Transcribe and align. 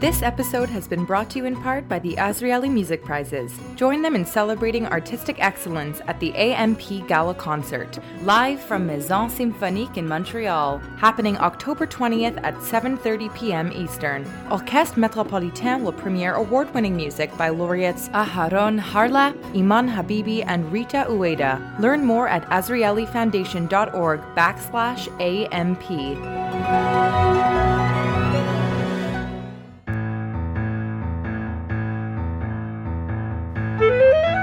This 0.00 0.22
episode 0.22 0.70
has 0.70 0.86
been 0.86 1.04
brought 1.04 1.28
to 1.30 1.38
you 1.38 1.46
in 1.46 1.60
part 1.60 1.88
by 1.88 1.98
the 1.98 2.14
Azrieli 2.14 2.70
Music 2.70 3.02
Prizes. 3.02 3.52
Join 3.74 4.00
them 4.00 4.14
in 4.14 4.24
celebrating 4.24 4.86
artistic 4.86 5.42
excellence 5.42 6.00
at 6.06 6.20
the 6.20 6.32
AMP 6.36 7.08
Gala 7.08 7.34
Concert, 7.34 7.98
live 8.22 8.60
from 8.60 8.86
Maison 8.86 9.28
Symphonique 9.28 9.96
in 9.96 10.06
Montreal, 10.06 10.78
happening 10.98 11.36
October 11.38 11.84
20th 11.84 12.38
at 12.44 12.54
7:30 12.58 13.34
p.m. 13.34 13.72
Eastern. 13.72 14.24
Orchestre 14.52 15.00
Metropolitain 15.00 15.82
will 15.82 15.92
premiere 15.92 16.34
award-winning 16.34 16.94
music 16.94 17.36
by 17.36 17.48
laureates 17.48 18.08
Aharon 18.10 18.78
Harlap, 18.78 19.34
Iman 19.56 19.88
Habibi, 19.88 20.44
and 20.46 20.72
Rita 20.72 21.06
Ueda. 21.08 21.58
Learn 21.80 22.04
more 22.04 22.28
at 22.28 22.48
azrielifoundation.org 22.50 24.20
backslash 24.36 25.08
AMP. 25.20 27.67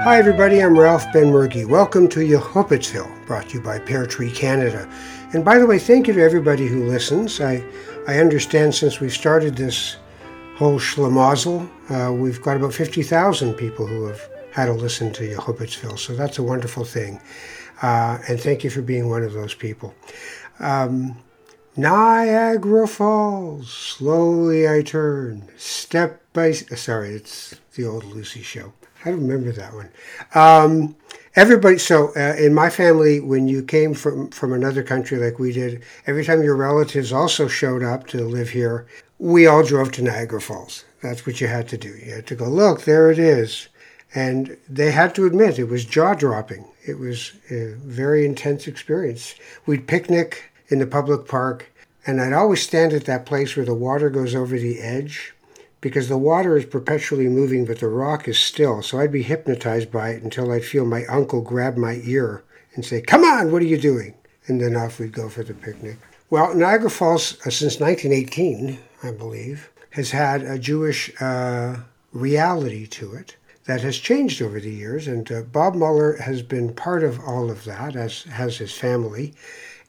Hi, 0.05 0.20
everybody. 0.20 0.62
I'm 0.62 0.77
Ralph 0.77 1.08
Benmergui. 1.08 1.66
Welcome 1.66 2.08
to 2.09 2.20
Yehupetzville, 2.20 3.26
brought 3.26 3.50
to 3.50 3.55
you 3.55 3.62
by 3.62 3.80
Pear 3.80 4.05
Tree 4.05 4.30
Canada. 4.30 4.88
And 5.34 5.44
by 5.44 5.58
the 5.58 5.66
way, 5.66 5.80
thank 5.80 6.08
you 6.08 6.14
to 6.14 6.22
everybody 6.22 6.68
who 6.68 6.86
listens. 6.86 7.41
I, 7.41 7.64
I 8.08 8.20
understand 8.20 8.76
since 8.76 9.00
we 9.00 9.09
started 9.09 9.55
this 9.55 9.95
whole 10.58 10.78
schlemazel, 10.78 11.68
uh, 11.90 12.14
we've 12.14 12.40
got 12.40 12.55
about 12.55 12.76
50,000 12.76 13.55
people 13.55 13.88
who 13.88 14.05
have 14.05 14.22
had 14.52 14.70
a 14.70 14.73
listen 14.73 15.12
to 15.14 15.23
Yehupetzville. 15.23 15.98
So 15.98 16.14
that's 16.14 16.38
a 16.38 16.44
wonderful 16.44 16.86
thing. 16.86 17.20
Uh, 17.81 18.20
and 18.30 18.40
thank 18.40 18.64
you 18.64 18.70
for 18.70 18.84
being 18.84 19.09
one 19.09 19.23
of 19.23 19.34
those 19.34 19.56
people. 19.56 19.95
Um, 20.59 21.17
Niagara 21.76 22.88
Falls. 22.88 23.73
Slowly 23.73 24.70
I 24.70 24.84
turn, 24.84 25.50
step 25.58 26.22
by. 26.31 26.52
Sorry, 26.52 27.09
it's 27.16 27.56
the 27.73 27.88
old 27.88 28.03
Lucy 28.03 28.44
show. 28.44 28.72
I 29.06 29.09
remember 29.09 29.52
that 29.52 29.73
one. 29.73 29.89
Um, 30.34 30.95
everybody. 31.36 31.78
So 31.78 32.11
uh, 32.16 32.36
in 32.38 32.53
my 32.53 32.72
family, 32.72 33.20
when 33.20 33.47
you 33.47 33.62
came 33.64 33.94
from 33.94 34.31
from 34.31 34.52
another 34.52 34.81
country 34.81 35.17
like 35.17 35.38
we 35.38 35.53
did, 35.53 35.84
every 36.08 36.25
time 36.25 36.44
your 36.44 36.56
relatives 36.56 37.14
also 37.14 37.47
showed 37.47 37.84
up 37.84 38.08
to 38.08 38.25
live 38.25 38.50
here, 38.50 38.88
we 39.20 39.45
all 39.45 39.64
drove 39.64 39.92
to 39.94 40.02
Niagara 40.02 40.42
Falls. 40.42 40.84
That's 41.02 41.25
what 41.25 41.39
you 41.39 41.47
had 41.47 41.67
to 41.70 41.78
do. 41.78 41.89
You 41.89 42.16
had 42.16 42.28
to 42.28 42.36
go 42.36 42.50
look. 42.50 42.81
There 42.81 43.12
it 43.12 43.20
is. 43.20 43.67
And 44.16 44.58
they 44.67 44.92
had 44.92 45.14
to 45.16 45.25
admit 45.25 45.59
it 45.59 45.66
was 45.66 45.86
jaw 45.86 46.14
dropping. 46.14 46.66
It 46.88 46.97
was 46.97 47.34
a 47.52 47.73
very 47.75 48.25
intense 48.25 48.66
experience. 48.66 49.36
We'd 49.66 49.88
picnic 49.88 50.52
in 50.69 50.80
the 50.80 50.88
public 50.88 51.28
park, 51.28 51.72
and 52.08 52.22
I'd 52.22 52.34
always 52.34 52.64
stand 52.64 52.94
at 52.94 53.06
that 53.06 53.25
place 53.25 53.56
where 53.56 53.66
the 53.66 53.73
water 53.73 54.09
goes 54.09 54.34
over 54.34 54.58
the 54.58 54.80
edge 54.80 55.36
because 55.86 56.09
the 56.09 56.17
water 56.17 56.58
is 56.58 56.66
perpetually 56.66 57.28
moving, 57.28 57.64
but 57.64 57.78
the 57.78 57.88
rock 57.88 58.28
is 58.28 58.39
still. 58.39 58.81
So 58.81 59.00
I'd 59.00 59.11
be 59.11 59.22
hypnotized 59.22 59.91
by 59.91 60.09
it 60.09 60.23
until 60.23 60.52
I'd 60.52 60.66
feel 60.66 60.83
my 60.83 61.05
uncle 61.05 61.41
grab 61.41 61.78
my 61.78 62.02
ear 62.05 62.44
and 62.73 62.83
say, 62.83 63.02
Come 63.02 63.23
on, 63.23 63.52
what 63.52 63.61
are 63.61 63.67
you 63.67 63.78
doing? 63.78 64.16
And 64.47 64.59
then 64.59 64.75
off 64.75 64.97
we'd 64.97 65.11
go 65.11 65.30
for 65.30 65.44
the 65.44 65.53
picnic. 65.53 65.97
Well, 66.31 66.56
Niagara 66.56 66.89
Falls, 66.89 67.33
uh, 67.45 67.52
since 67.52 67.80
1918, 67.80 68.80
I 69.03 69.11
believe, 69.11 69.69
has 69.91 70.09
had 70.09 70.41
a 70.41 70.58
Jewish 70.58 71.11
uh, 71.22 71.75
reality 72.13 72.88
to 72.88 73.13
it 73.13 73.36
that 73.66 73.81
has 73.81 74.00
changed 74.00 74.41
over 74.41 74.59
the 74.59 74.73
years. 74.73 75.08
And 75.08 75.31
uh, 75.31 75.44
Bob 75.44 75.75
Muller 75.75 76.17
has 76.17 76.41
been 76.41 76.73
part 76.73 77.03
of 77.03 77.19
all 77.19 77.52
of 77.52 77.63
that, 77.66 77.95
as 77.95 78.23
has 78.23 78.58
his 78.58 78.73
family. 78.73 79.36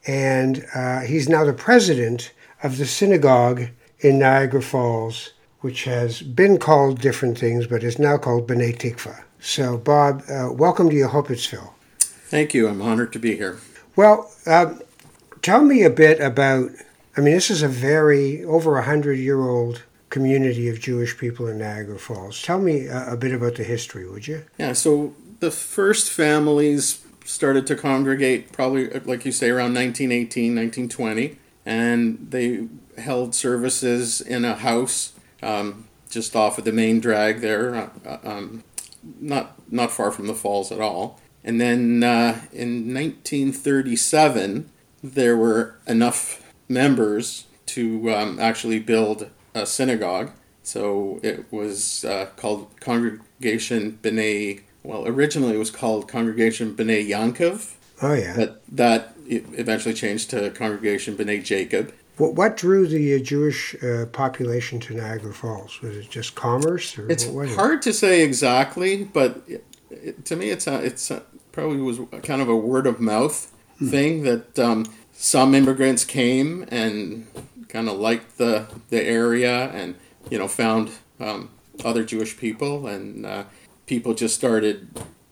And 0.05 0.63
uh, 0.75 0.99
he's 0.99 1.27
now 1.27 1.43
the 1.43 1.53
president 1.53 2.33
of 2.61 2.77
the 2.77 2.85
synagogue 2.85 3.69
in 4.01 4.19
Niagara 4.19 4.61
Falls 4.61 5.31
which 5.61 5.85
has 5.85 6.21
been 6.21 6.57
called 6.57 7.01
different 7.01 7.37
things, 7.37 7.67
but 7.67 7.83
is 7.83 7.99
now 7.99 8.17
called 8.17 8.47
B'nai 8.47 8.77
Tikva. 8.77 9.23
So, 9.39 9.77
Bob, 9.77 10.23
uh, 10.29 10.51
welcome 10.51 10.89
to 10.89 10.95
Yehupetzville. 10.95 11.71
Thank 11.99 12.53
you. 12.53 12.67
I'm 12.67 12.81
honored 12.81 13.13
to 13.13 13.19
be 13.19 13.35
here. 13.35 13.57
Well, 13.95 14.31
uh, 14.45 14.75
tell 15.41 15.63
me 15.63 15.83
a 15.83 15.89
bit 15.89 16.19
about. 16.19 16.71
I 17.15 17.21
mean, 17.21 17.33
this 17.33 17.49
is 17.49 17.63
a 17.63 17.67
very 17.67 18.43
over 18.43 18.77
a 18.77 18.83
hundred 18.83 19.15
year 19.15 19.41
old 19.41 19.83
community 20.09 20.69
of 20.69 20.79
Jewish 20.79 21.17
people 21.17 21.47
in 21.47 21.57
Niagara 21.57 21.97
Falls. 21.97 22.41
Tell 22.41 22.59
me 22.59 22.87
a, 22.87 23.13
a 23.13 23.17
bit 23.17 23.33
about 23.33 23.55
the 23.55 23.63
history, 23.63 24.07
would 24.09 24.27
you? 24.27 24.45
Yeah. 24.57 24.73
So 24.73 25.13
the 25.39 25.51
first 25.51 26.11
families 26.11 27.03
started 27.25 27.67
to 27.67 27.75
congregate 27.75 28.51
probably, 28.51 28.89
like 29.01 29.25
you 29.25 29.31
say, 29.31 29.49
around 29.49 29.73
1918, 29.73 30.55
1920, 30.55 31.37
and 31.65 32.27
they 32.29 32.67
held 33.01 33.35
services 33.35 34.21
in 34.21 34.45
a 34.45 34.55
house 34.55 35.13
um, 35.41 35.87
just 36.09 36.35
off 36.35 36.57
of 36.57 36.65
the 36.65 36.71
main 36.71 36.99
drag 36.99 37.41
there, 37.41 37.75
uh, 37.75 37.89
uh, 38.05 38.17
um, 38.23 38.63
not 39.19 39.55
not 39.71 39.91
far 39.91 40.11
from 40.11 40.27
the 40.27 40.33
falls 40.33 40.71
at 40.71 40.79
all. 40.79 41.19
And 41.43 41.61
then 41.61 42.03
uh, 42.03 42.41
in 42.51 42.93
1937, 42.93 44.69
there 45.03 45.37
were 45.37 45.75
enough 45.87 46.43
members 46.67 47.45
to 47.67 48.13
um, 48.13 48.39
actually 48.39 48.79
build 48.79 49.29
a 49.53 49.65
synagogue. 49.65 50.31
So 50.63 51.19
it 51.23 51.45
was 51.51 52.03
uh, 52.03 52.27
called 52.35 52.69
Congregation 52.79 53.99
B'nai. 54.01 54.61
Well, 54.83 55.07
originally 55.07 55.55
it 55.55 55.59
was 55.59 55.71
called 55.71 56.09
Congregation 56.09 56.75
B'nai 56.75 57.07
Yankov. 57.07 57.75
Oh 58.01 58.13
yeah. 58.13 58.35
But 58.35 58.61
that 58.69 59.13
eventually 59.27 59.93
changed 59.93 60.29
to 60.31 60.49
Congregation 60.51 61.15
B'nai 61.15 61.43
Jacob. 61.43 61.93
What, 62.17 62.33
what 62.33 62.57
drew 62.57 62.87
the 62.87 63.15
uh, 63.15 63.19
Jewish 63.19 63.75
uh, 63.83 64.07
population 64.11 64.79
to 64.81 64.95
Niagara 64.95 65.33
Falls? 65.33 65.79
Was 65.81 65.97
it 65.97 66.09
just 66.09 66.35
commerce? 66.35 66.97
it's 66.97 67.25
hard 67.55 67.79
it? 67.79 67.81
to 67.83 67.93
say 67.93 68.23
exactly, 68.23 69.03
but 69.03 69.41
it, 69.47 69.63
it, 69.89 70.25
to 70.25 70.35
me, 70.35 70.49
it's 70.49 70.67
a, 70.67 70.83
it's 70.83 71.11
a, 71.11 71.21
probably 71.51 71.77
was 71.77 71.99
kind 72.23 72.41
of 72.41 72.49
a 72.49 72.55
word 72.55 72.87
of 72.87 72.99
mouth 72.99 73.53
hmm. 73.77 73.89
thing 73.89 74.23
that 74.23 74.57
um, 74.57 74.85
some 75.13 75.53
immigrants 75.53 76.03
came 76.03 76.65
and 76.69 77.27
kind 77.67 77.89
of 77.89 77.99
liked 77.99 78.37
the 78.37 78.65
the 78.89 79.03
area 79.03 79.69
and 79.71 79.95
you 80.29 80.37
know 80.37 80.47
found 80.47 80.91
um, 81.19 81.49
other 81.83 82.03
Jewish 82.03 82.37
people 82.37 82.87
and 82.87 83.25
uh, 83.25 83.43
people 83.85 84.13
just 84.13 84.35
started 84.35 84.87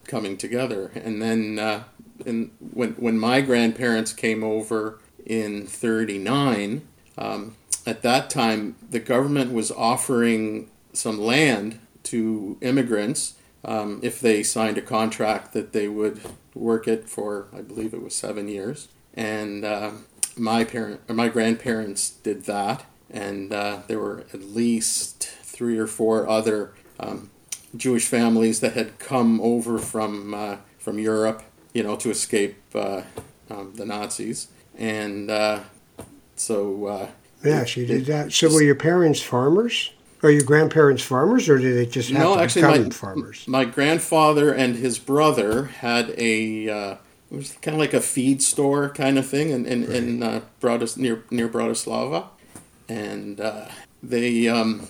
coming 0.05 0.37
together. 0.37 0.91
And 0.95 1.21
then 1.21 1.57
uh, 1.57 1.83
in, 2.25 2.51
when 2.59 2.91
when 2.93 3.17
my 3.17 3.41
grandparents 3.41 4.13
came 4.13 4.43
over 4.43 4.99
in 5.25 5.65
39, 5.65 6.87
um, 7.17 7.55
at 7.85 8.01
that 8.01 8.29
time, 8.29 8.75
the 8.89 8.99
government 8.99 9.53
was 9.53 9.71
offering 9.71 10.69
some 10.93 11.19
land 11.19 11.79
to 12.03 12.57
immigrants 12.61 13.35
um, 13.63 13.99
if 14.03 14.19
they 14.19 14.43
signed 14.43 14.77
a 14.77 14.81
contract 14.81 15.53
that 15.53 15.73
they 15.73 15.87
would 15.87 16.21
work 16.53 16.87
it 16.87 17.09
for, 17.09 17.47
I 17.55 17.61
believe 17.61 17.93
it 17.93 18.01
was 18.01 18.15
seven 18.15 18.47
years. 18.47 18.87
And 19.13 19.65
uh, 19.65 19.91
my 20.37 20.63
parent 20.63 21.01
or 21.07 21.15
my 21.15 21.29
grandparents 21.29 22.11
did 22.11 22.45
that, 22.45 22.85
and 23.09 23.51
uh, 23.51 23.81
there 23.87 23.99
were 23.99 24.25
at 24.33 24.41
least 24.41 25.23
three 25.23 25.77
or 25.77 25.87
four 25.87 26.27
other 26.27 26.73
um, 26.99 27.31
Jewish 27.75 28.05
families 28.05 28.59
that 28.59 28.73
had 28.73 28.99
come 28.99 29.41
over 29.41 29.79
from 29.79 30.33
uh, 30.33 30.57
from 30.77 30.99
Europe, 30.99 31.43
you 31.73 31.81
know, 31.81 31.95
to 31.95 32.11
escape 32.11 32.57
uh, 32.75 33.01
um, 33.49 33.73
the 33.75 33.85
Nazis 33.85 34.47
and 34.77 35.29
uh, 35.29 35.59
so. 36.35 36.85
Uh, 36.85 37.07
yeah, 37.43 37.63
she 37.63 37.85
did 37.85 38.05
that. 38.07 38.31
So 38.31 38.51
were 38.51 38.63
your 38.63 38.75
parents 38.75 39.21
farmers? 39.21 39.91
Are 40.23 40.31
your 40.31 40.43
grandparents 40.43 41.03
farmers, 41.03 41.47
or 41.47 41.59
did 41.59 41.75
they 41.77 41.85
just 41.85 42.09
have 42.09 42.19
no, 42.19 42.39
actually, 42.39 42.85
my, 42.85 42.89
farmers? 42.89 43.47
My 43.47 43.65
grandfather 43.65 44.51
and 44.51 44.75
his 44.75 44.97
brother 44.97 45.65
had 45.65 46.15
a 46.17 46.69
uh, 46.69 46.95
it 47.31 47.35
was 47.35 47.51
kind 47.61 47.75
of 47.75 47.79
like 47.79 47.93
a 47.93 48.01
feed 48.01 48.41
store 48.41 48.89
kind 48.89 49.19
of 49.19 49.27
thing 49.27 49.51
in 49.51 49.65
in, 49.65 49.81
right. 49.81 49.95
in 49.95 50.23
uh, 50.23 50.41
Brodis, 50.59 50.97
near 50.97 51.23
near 51.29 51.47
Bratislava, 51.47 52.29
and 52.89 53.39
uh, 53.39 53.67
they 54.01 54.47
um, 54.47 54.87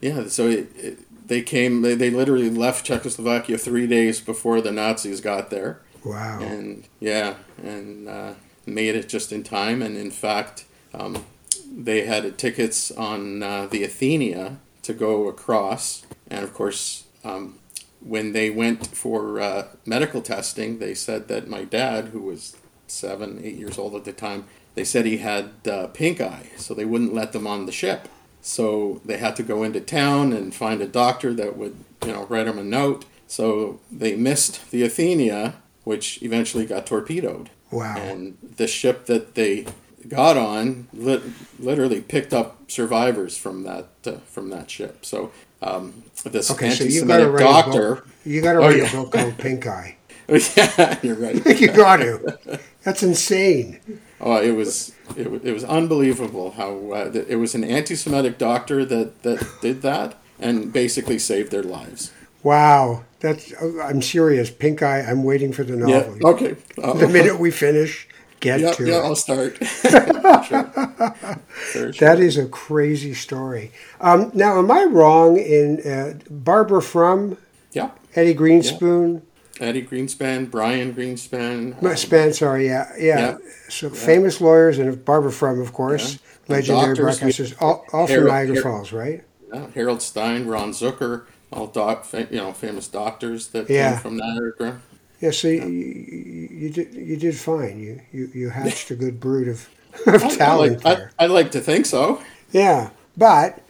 yeah 0.00 0.28
so 0.28 0.46
it, 0.46 0.70
it, 0.76 1.28
they 1.28 1.42
came 1.42 1.82
they, 1.82 1.94
they 1.94 2.10
literally 2.10 2.48
left 2.48 2.86
Czechoslovakia 2.86 3.58
three 3.58 3.86
days 3.86 4.20
before 4.20 4.62
the 4.62 4.72
Nazis 4.72 5.20
got 5.20 5.50
there. 5.50 5.82
Wow. 6.04 6.38
And 6.40 6.84
yeah, 7.00 7.34
and 7.62 8.08
uh, 8.08 8.32
made 8.74 8.94
it 8.94 9.08
just 9.08 9.32
in 9.32 9.42
time, 9.42 9.82
and 9.82 9.96
in 9.96 10.10
fact, 10.10 10.64
um, 10.94 11.24
they 11.70 12.06
had 12.06 12.38
tickets 12.38 12.90
on 12.90 13.42
uh, 13.42 13.66
the 13.66 13.82
Athenia 13.82 14.58
to 14.82 14.92
go 14.92 15.28
across, 15.28 16.06
and 16.30 16.44
of 16.44 16.54
course, 16.54 17.04
um, 17.24 17.58
when 18.00 18.32
they 18.32 18.48
went 18.48 18.86
for 18.86 19.40
uh, 19.40 19.68
medical 19.84 20.22
testing, 20.22 20.78
they 20.78 20.94
said 20.94 21.28
that 21.28 21.48
my 21.48 21.64
dad, 21.64 22.06
who 22.08 22.22
was 22.22 22.56
seven, 22.86 23.40
eight 23.44 23.56
years 23.56 23.78
old 23.78 23.94
at 23.94 24.04
the 24.04 24.12
time, 24.12 24.44
they 24.74 24.84
said 24.84 25.04
he 25.04 25.18
had 25.18 25.50
uh, 25.68 25.88
pink 25.88 26.20
eye, 26.20 26.46
so 26.56 26.74
they 26.74 26.84
wouldn't 26.84 27.14
let 27.14 27.32
them 27.32 27.46
on 27.46 27.66
the 27.66 27.72
ship. 27.72 28.08
So 28.40 29.00
they 29.04 29.18
had 29.18 29.34
to 29.36 29.42
go 29.42 29.62
into 29.62 29.80
town 29.80 30.32
and 30.32 30.54
find 30.54 30.80
a 30.80 30.86
doctor 30.86 31.34
that 31.34 31.56
would, 31.56 31.76
you 32.06 32.12
know, 32.12 32.26
write 32.26 32.46
them 32.46 32.58
a 32.58 32.64
note. 32.64 33.04
So 33.26 33.80
they 33.90 34.14
missed 34.16 34.70
the 34.70 34.82
Athenia, 34.82 35.54
which 35.84 36.22
eventually 36.22 36.64
got 36.64 36.86
torpedoed. 36.86 37.50
Wow. 37.70 37.96
And 37.96 38.38
the 38.56 38.66
ship 38.66 39.06
that 39.06 39.34
they 39.34 39.66
got 40.08 40.36
on 40.36 40.88
lit, 40.92 41.22
literally 41.58 42.00
picked 42.00 42.32
up 42.32 42.70
survivors 42.70 43.36
from 43.36 43.64
that 43.64 43.88
uh, 44.06 44.12
from 44.26 44.50
that 44.50 44.70
ship. 44.70 45.04
So 45.04 45.32
um, 45.60 46.04
this 46.24 46.50
Okay, 46.50 46.70
so 46.70 46.84
you 46.84 47.02
anti-Semitic 47.02 47.28
write 47.32 47.40
doctor. 47.40 48.04
You 48.24 48.42
got 48.42 48.54
to 48.54 48.58
Oh, 48.60 48.68
yeah. 48.68 48.88
a 48.90 48.92
book 48.92 49.12
called 49.12 49.38
Pink 49.38 49.66
Eye. 49.66 49.96
yeah, 50.28 50.98
you're 51.02 51.16
right. 51.16 51.44
you 51.60 51.68
got 51.72 51.96
to. 51.98 52.38
That's 52.84 53.02
insane. 53.02 53.80
Oh, 54.20 54.40
it 54.40 54.52
was 54.52 54.92
it, 55.16 55.26
it 55.44 55.52
was 55.52 55.64
unbelievable 55.64 56.52
how 56.52 56.92
uh, 56.92 57.10
it 57.28 57.36
was 57.36 57.54
an 57.54 57.64
anti-Semitic 57.64 58.38
doctor 58.38 58.84
that 58.84 59.22
that 59.22 59.46
did 59.60 59.82
that 59.82 60.16
and 60.38 60.72
basically 60.72 61.18
saved 61.18 61.50
their 61.50 61.62
lives. 61.62 62.12
Wow, 62.42 63.04
that's. 63.20 63.52
oh, 63.60 63.80
I'm 63.80 64.02
serious. 64.02 64.50
Pink 64.50 64.82
Eye. 64.82 65.00
I'm 65.00 65.24
waiting 65.24 65.52
for 65.52 65.64
the 65.64 65.76
novel. 65.76 66.16
Yeah. 66.20 66.28
Okay. 66.28 66.56
Uh, 66.82 66.94
The 66.94 67.08
minute 67.08 67.38
we 67.38 67.50
finish, 67.50 68.08
get 68.40 68.60
yeah, 68.60 68.72
to 68.72 68.86
yeah, 68.86 68.98
it. 68.98 69.04
I'll 69.04 69.14
start. 69.16 69.56
sure. 69.64 70.72
Sure, 71.72 71.92
sure. 71.92 71.92
That 71.92 72.20
is 72.20 72.36
a 72.38 72.46
crazy 72.46 73.12
story. 73.14 73.72
Um, 74.00 74.30
now, 74.34 74.58
am 74.58 74.70
I 74.70 74.84
wrong 74.84 75.36
in 75.36 75.80
uh, 75.86 76.18
Barbara 76.30 76.80
Frum, 76.80 77.36
Yeah. 77.72 77.90
Eddie 78.14 78.34
Greenspoon, 78.34 79.22
Eddie 79.60 79.82
Greenspan, 79.84 80.50
Brian 80.50 80.94
Greenspan. 80.94 81.82
Um, 81.82 81.96
Span? 81.96 82.32
Sorry, 82.32 82.66
yeah, 82.66 82.90
yeah. 82.98 83.18
Yeah. 83.18 83.36
So 83.68 83.90
famous 83.90 84.40
lawyers 84.40 84.78
and 84.78 85.04
Barbara 85.04 85.32
Frum, 85.32 85.60
of 85.60 85.72
course, 85.72 86.12
Yeah. 86.14 86.56
Legendary 86.56 86.94
doctors, 86.94 87.20
broadcasters, 87.20 87.54
all, 87.60 87.84
all 87.92 88.06
from 88.06 88.26
Niagara 88.26 88.62
Falls, 88.62 88.92
right? 88.92 89.22
yeah, 89.52 89.66
Harold 89.74 90.00
Stein, 90.00 90.46
Ron 90.46 90.70
Zucker, 90.70 91.24
all 91.52 91.66
doc, 91.66 92.06
you 92.12 92.26
know, 92.36 92.52
famous 92.52 92.88
doctors 92.88 93.48
that 93.48 93.68
Yeah. 93.70 93.92
came 93.92 94.00
from 94.00 94.16
Niagara. 94.18 94.80
Yeah. 95.20 95.30
So 95.32 95.48
you, 95.48 95.62
you, 95.66 96.48
you 96.52 96.70
did 96.70 96.94
you 96.94 97.16
did 97.16 97.36
fine. 97.36 97.78
You 97.80 98.00
you, 98.12 98.30
you 98.34 98.48
hatched 98.60 98.90
a 98.90 98.94
good 98.96 99.18
brood 99.20 99.48
of, 99.48 99.68
of 100.06 100.22
I, 100.22 100.26
I 100.26 100.36
talent 100.36 100.84
like, 100.84 100.86
I, 100.86 100.94
there. 100.94 101.10
I 101.18 101.26
like 101.26 101.50
to 101.52 101.60
think 101.60 101.86
so. 101.86 102.22
Yeah, 102.52 102.90
but 103.16 103.60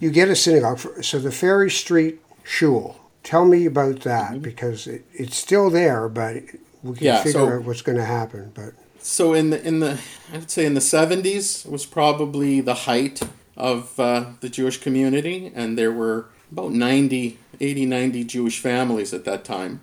you 0.00 0.10
get 0.10 0.28
a 0.28 0.36
synagogue. 0.36 0.78
For, 0.78 1.02
so 1.02 1.18
the 1.18 1.32
Ferry 1.32 1.70
Street 1.70 2.20
Shul. 2.42 2.96
Tell 3.22 3.46
me 3.46 3.64
about 3.64 4.00
that 4.00 4.42
because 4.42 4.86
it, 4.86 5.04
it's 5.14 5.36
still 5.36 5.70
there, 5.70 6.08
but 6.10 6.34
we 6.36 6.40
can 6.42 6.58
Mm-hmm. 6.84 7.04
Yeah, 7.04 7.22
figure 7.22 7.40
so- 7.40 7.48
out 7.48 7.64
what's 7.64 7.80
going 7.82 7.96
to 7.98 8.04
happen. 8.04 8.52
But 8.54 8.74
So 9.00 9.32
in 9.34 9.50
the 9.50 9.62
in 9.66 9.80
the 9.80 9.98
I 10.32 10.36
would 10.38 10.50
say 10.50 10.66
in 10.66 10.74
the 10.74 10.80
seventies 10.82 11.64
was 11.68 11.86
probably 11.86 12.60
the 12.60 12.74
height 12.74 13.22
of 13.56 13.98
uh, 13.98 14.24
the 14.40 14.48
Jewish 14.50 14.78
community, 14.78 15.50
and 15.54 15.78
there 15.78 15.92
were 15.92 16.26
about 16.54 16.70
90, 16.70 17.36
80, 17.60 17.86
90 17.86 18.24
Jewish 18.24 18.60
families 18.60 19.12
at 19.12 19.24
that 19.24 19.44
time. 19.44 19.80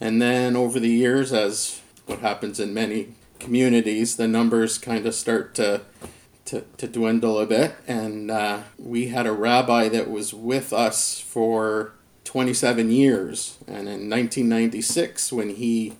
And 0.00 0.22
then 0.22 0.54
over 0.54 0.78
the 0.78 0.90
years, 0.90 1.32
as 1.32 1.80
what 2.06 2.20
happens 2.20 2.60
in 2.60 2.72
many 2.72 3.14
communities, 3.40 4.16
the 4.16 4.28
numbers 4.28 4.78
kind 4.78 5.06
of 5.06 5.14
start 5.14 5.54
to 5.56 5.82
to, 6.44 6.60
to 6.76 6.86
dwindle 6.86 7.38
a 7.38 7.46
bit. 7.46 7.74
And 7.86 8.30
uh, 8.30 8.64
we 8.78 9.08
had 9.08 9.26
a 9.26 9.32
rabbi 9.32 9.88
that 9.88 10.10
was 10.10 10.34
with 10.34 10.74
us 10.74 11.18
for 11.18 11.94
27 12.24 12.90
years. 12.90 13.56
And 13.66 13.88
in 13.88 14.10
1996, 14.10 15.32
when 15.32 15.50
he 15.56 15.94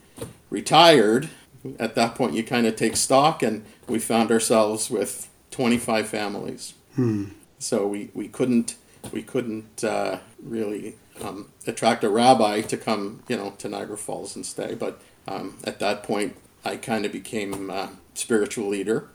retired, 0.51 1.31
at 1.79 1.95
that 1.95 2.15
point 2.15 2.35
you 2.35 2.45
kind 2.45 2.67
of 2.67 2.77
take 2.77 2.97
stock, 2.97 3.43
and 3.43 3.65
we 3.89 3.99
found 3.99 4.31
ourselves 4.31 4.91
with 4.91 5.31
25 5.51 6.07
families. 6.07 6.75
So 7.59 7.87
we, 7.87 8.11
we 8.13 8.29
couldn't 8.29 8.77
we 9.13 9.23
couldn't 9.23 9.85
uh, 9.85 10.19
really 10.43 10.97
um, 11.23 11.51
attract 11.67 12.05
a 12.05 12.09
rabbi 12.09 12.61
to 12.63 12.77
come 12.77 13.23
you 13.29 13.37
know 13.37 13.55
to 13.59 13.69
Niagara 13.69 13.97
Falls 13.97 14.37
and 14.37 14.45
stay. 14.45 14.75
But 14.75 15.01
um, 15.27 15.59
at 15.65 15.79
that 15.81 16.03
point, 16.03 16.37
I 16.65 16.77
kind 16.77 17.05
of 17.05 17.13
became 17.13 17.71
uh, 17.71 17.89
spiritual 18.15 18.69
leader, 18.69 19.09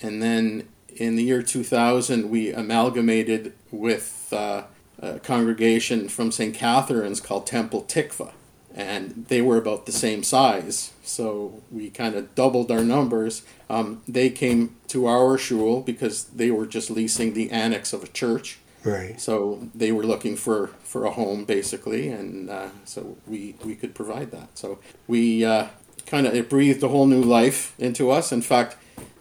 and 0.00 0.22
then 0.22 0.68
in 0.96 1.16
the 1.16 1.24
year 1.24 1.42
2000, 1.42 2.30
we 2.30 2.52
amalgamated 2.52 3.52
with 3.70 4.32
uh, 4.32 4.64
a 5.00 5.18
congregation 5.18 6.08
from 6.08 6.30
St. 6.30 6.54
Catharines 6.54 7.20
called 7.20 7.46
Temple 7.46 7.82
Tikva. 7.82 8.32
And 8.74 9.26
they 9.28 9.42
were 9.42 9.58
about 9.58 9.84
the 9.84 9.92
same 9.92 10.22
size, 10.22 10.92
so 11.02 11.60
we 11.70 11.90
kind 11.90 12.14
of 12.14 12.34
doubled 12.34 12.70
our 12.70 12.82
numbers. 12.82 13.42
Um, 13.68 14.00
they 14.08 14.30
came 14.30 14.76
to 14.88 15.06
our 15.06 15.36
shul 15.36 15.82
because 15.82 16.24
they 16.24 16.50
were 16.50 16.64
just 16.64 16.90
leasing 16.90 17.34
the 17.34 17.50
annex 17.50 17.92
of 17.92 18.02
a 18.02 18.08
church, 18.08 18.60
right, 18.84 19.20
so 19.20 19.68
they 19.74 19.92
were 19.92 20.04
looking 20.04 20.36
for, 20.36 20.68
for 20.82 21.04
a 21.04 21.10
home 21.10 21.44
basically, 21.44 22.08
and 22.08 22.50
uh, 22.50 22.68
so 22.84 23.16
we, 23.26 23.54
we 23.64 23.74
could 23.74 23.94
provide 23.94 24.30
that. 24.30 24.58
So 24.58 24.78
we 25.06 25.44
uh, 25.44 25.68
kind 26.06 26.26
of 26.26 26.34
it 26.34 26.48
breathed 26.48 26.82
a 26.82 26.88
whole 26.88 27.06
new 27.06 27.22
life 27.22 27.74
into 27.78 28.10
us. 28.10 28.32
In 28.32 28.42
fact, 28.42 28.76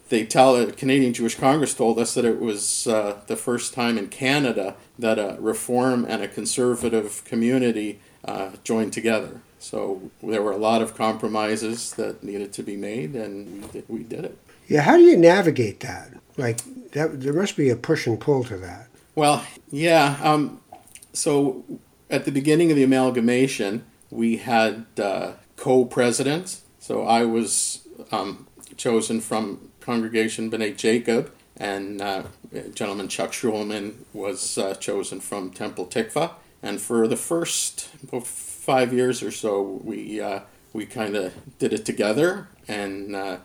they 0.10 0.25
tell 0.25 0.54
the 0.56 0.74
Canadian 0.74 1.13
Jewish 1.13 1.36
Congress 1.36 1.74
told 1.74 1.98
us 1.98 2.13
that 2.16 2.25
it 2.25 2.40
was 2.40 2.86
uh, 2.86 3.22
the 3.28 3.38
first 3.38 3.74
time 3.74 3.98
in 3.98 4.10
Canada 4.10 4.75
that 5.00 5.18
a 5.18 5.38
reform 5.40 6.06
and 6.08 6.22
a 6.22 6.28
conservative 6.28 7.24
community 7.24 8.00
uh, 8.25 8.52
joined 8.63 8.92
together. 8.94 9.42
So 9.58 10.12
there 10.22 10.42
were 10.42 10.52
a 10.52 10.58
lot 10.58 10.81
of 10.81 10.98
compromises 10.98 11.94
that 11.94 12.24
needed 12.24 12.52
to 12.54 12.63
be 12.63 12.75
made, 12.75 13.16
and 13.16 13.62
we 13.62 13.68
did, 13.69 13.86
we 13.88 14.04
did 14.04 14.25
it. 14.25 14.38
yeah. 14.68 14.81
How 14.81 14.98
do 14.98 15.04
you 15.04 15.16
navigate 15.18 15.80
that? 15.81 16.12
Like 16.36 16.60
that, 16.92 17.22
there 17.22 17.34
must 17.34 17.56
be 17.56 17.69
a 17.69 17.75
push 17.75 18.08
and 18.08 18.19
pull 18.19 18.44
to 18.46 18.58
that. 18.58 18.88
Well, 19.16 19.46
yeah. 19.72 20.18
Um, 20.24 20.62
so 21.13 21.63
at 22.10 22.25
the 22.25 22.31
beginning 22.31 22.72
of 22.72 22.78
the 22.78 22.84
amalgamation, 22.84 23.86
we 24.10 24.38
had 24.38 24.86
uh, 25.00 25.34
co-presidents. 25.56 26.63
So 26.80 27.04
I 27.04 27.25
was 27.25 27.88
um, 28.12 28.48
chosen 28.78 29.22
from 29.22 29.69
Congregation 29.80 30.50
B'nai 30.50 30.75
Jacob, 30.75 31.31
and 31.58 32.02
uh, 32.02 32.24
gentleman 32.74 33.08
Chuck 33.08 33.31
Schulman 33.31 33.96
was 34.13 34.58
uh, 34.58 34.75
chosen 34.75 35.19
from 35.19 35.52
Temple 35.52 35.86
Tikva. 35.86 36.31
And 36.63 36.80
for 36.80 37.08
the 37.08 37.18
first 37.18 37.90
five 38.24 38.94
years 38.94 39.24
or 39.24 39.31
so, 39.31 39.62
we 39.84 40.22
uh, 40.22 40.42
we 40.74 40.86
kind 40.86 41.16
of 41.16 41.34
did 41.58 41.74
it 41.74 41.86
together, 41.86 42.48
and 42.68 43.16
uh, 43.16 43.38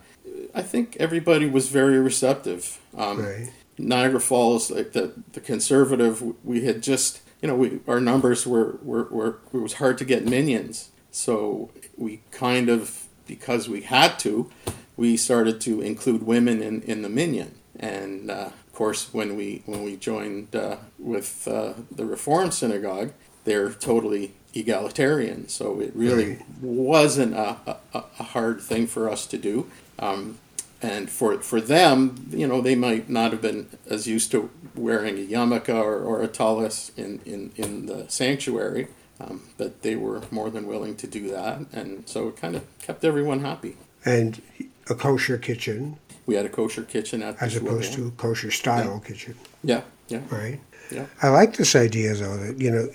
I 0.53 0.61
think 0.61 0.95
everybody 0.99 1.47
was 1.47 1.69
very 1.69 1.99
receptive. 1.99 2.79
Um, 2.95 3.19
Right. 3.19 3.49
Niagara 3.77 4.19
Falls, 4.19 4.71
like 4.71 4.93
the 4.93 5.13
the 5.33 5.39
conservative, 5.39 6.21
we 6.43 6.65
had 6.65 6.81
just 6.81 7.21
you 7.41 7.47
know 7.47 7.55
we 7.55 7.79
our 7.87 7.99
numbers 7.99 8.47
were 8.47 8.79
were, 8.81 9.05
were 9.05 9.37
it 9.53 9.57
was 9.57 9.73
hard 9.73 9.97
to 9.99 10.05
get 10.05 10.25
minyans, 10.25 10.87
so 11.11 11.69
we 11.95 12.21
kind 12.31 12.69
of 12.69 13.07
because 13.27 13.67
we 13.67 13.81
had 13.81 14.17
to, 14.19 14.49
we 14.95 15.17
started 15.17 15.59
to 15.61 15.81
include 15.81 16.25
women 16.25 16.61
in, 16.61 16.81
in 16.83 17.01
the 17.01 17.09
minyan, 17.09 17.55
and 17.77 18.31
uh, 18.31 18.49
of 18.67 18.73
course 18.73 19.13
when 19.13 19.35
we 19.35 19.61
when 19.65 19.83
we 19.83 19.95
joined 19.95 20.55
uh, 20.55 20.77
with 20.97 21.47
uh, 21.47 21.73
the 21.91 22.05
Reform 22.05 22.51
Synagogue, 22.51 23.11
they're 23.43 23.71
totally 23.71 24.33
egalitarian, 24.53 25.47
so 25.47 25.79
it 25.79 25.91
really 25.95 26.39
wasn't 26.61 27.33
a, 27.33 27.57
a, 27.93 28.03
a 28.19 28.23
hard 28.23 28.59
thing 28.61 28.87
for 28.87 29.09
us 29.09 29.27
to 29.27 29.37
do. 29.37 29.69
Um, 29.99 30.39
and 30.81 31.09
for 31.09 31.39
for 31.41 31.59
them, 31.59 32.27
you 32.29 32.47
know, 32.47 32.61
they 32.61 32.75
might 32.75 33.09
not 33.09 33.31
have 33.31 33.41
been 33.41 33.67
as 33.89 34.07
used 34.07 34.31
to 34.31 34.49
wearing 34.75 35.17
a 35.17 35.25
yarmulke 35.27 35.73
or, 35.73 35.99
or 36.01 36.21
a 36.21 36.27
tallis 36.27 36.91
in, 36.95 37.19
in, 37.25 37.51
in 37.55 37.87
the 37.87 38.05
sanctuary, 38.09 38.87
um, 39.19 39.41
but 39.57 39.81
they 39.81 39.95
were 39.95 40.21
more 40.29 40.49
than 40.49 40.67
willing 40.67 40.95
to 40.97 41.07
do 41.07 41.29
that, 41.31 41.61
and 41.73 42.07
so 42.07 42.27
it 42.27 42.37
kind 42.37 42.55
of 42.55 42.63
kept 42.79 43.03
everyone 43.03 43.39
happy. 43.39 43.75
And 44.05 44.41
a 44.89 44.95
kosher 44.95 45.37
kitchen 45.37 45.97
We 46.25 46.35
had 46.35 46.45
a 46.45 46.49
kosher 46.49 46.83
kitchen 46.83 47.23
at 47.23 47.41
as 47.41 47.55
opposed 47.55 47.93
to 47.93 48.07
a 48.07 48.11
kosher 48.11 48.51
style 48.51 48.99
kitchen, 48.99 49.35
yeah, 49.63 49.81
yeah, 50.07 50.21
right? 50.29 50.59
yeah. 50.91 51.07
I 51.21 51.29
like 51.29 51.57
this 51.57 51.75
idea 51.75 52.13
though 52.13 52.37
that 52.37 52.59
you 52.59 52.71
know 52.71 52.87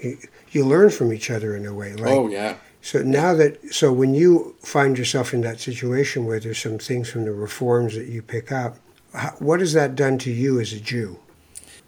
you 0.52 0.64
learn 0.64 0.90
from 0.90 1.12
each 1.12 1.30
other 1.30 1.56
in 1.56 1.66
a 1.66 1.74
way. 1.74 1.94
Like, 1.94 2.12
oh 2.12 2.28
yeah, 2.28 2.56
So 2.82 3.00
now 3.02 3.32
that 3.34 3.72
so 3.72 3.92
when 3.92 4.12
you 4.12 4.56
find 4.60 4.98
yourself 4.98 5.32
in 5.32 5.40
that 5.42 5.60
situation 5.60 6.26
where 6.26 6.40
there's 6.40 6.58
some 6.58 6.78
things 6.78 7.08
from 7.10 7.24
the 7.24 7.32
reforms 7.32 7.94
that 7.94 8.08
you 8.08 8.22
pick 8.22 8.50
up, 8.50 8.76
how, 9.14 9.30
what 9.38 9.60
has 9.60 9.72
that 9.74 9.94
done 9.94 10.18
to 10.18 10.32
you 10.32 10.58
as 10.58 10.72
a 10.72 10.80
Jew? 10.80 11.18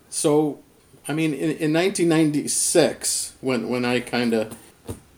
So, 0.08 0.60
I 1.08 1.12
mean, 1.12 1.34
in, 1.34 1.50
in 1.50 1.72
1996, 1.72 3.32
when 3.40 3.68
when 3.68 3.84
I 3.84 4.00
kind 4.00 4.32
of 4.34 4.56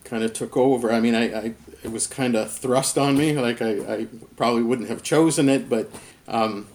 kind 0.05 0.25
of 0.25 0.33
took 0.33 0.57
over, 0.57 0.91
I 0.91 1.01
mean, 1.01 1.15
I, 1.15 1.25
I 1.39 1.55
it 1.85 1.93
was 1.93 2.07
kind 2.07 2.35
of 2.37 2.51
thrust 2.51 2.97
on 2.97 3.17
me. 3.19 3.33
Like 3.39 3.61
I, 3.61 3.73
I 3.95 4.07
probably 4.37 4.63
wouldn't 4.63 4.89
have 4.89 5.03
chosen 5.03 5.49
it, 5.51 5.69
but 5.69 5.91
um, 6.27 6.69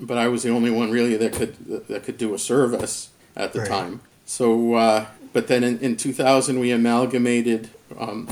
but 0.00 0.18
I 0.18 0.26
was 0.26 0.42
the 0.42 0.50
only 0.50 0.70
one 0.70 0.90
really 0.90 1.16
that 1.16 1.32
could 1.32 1.86
that 1.88 2.02
could 2.02 2.18
do 2.18 2.34
a 2.34 2.38
service 2.38 3.10
at 3.36 3.52
the 3.52 3.60
Right. 3.60 3.68
time. 3.68 4.00
So, 4.26 4.74
uh, 4.74 5.06
but 5.32 5.46
then 5.46 5.62
in, 5.64 5.78
in 5.78 5.96
2000, 5.96 6.58
we 6.58 6.72
amalgamated. 6.72 7.70
Um, 7.96 8.28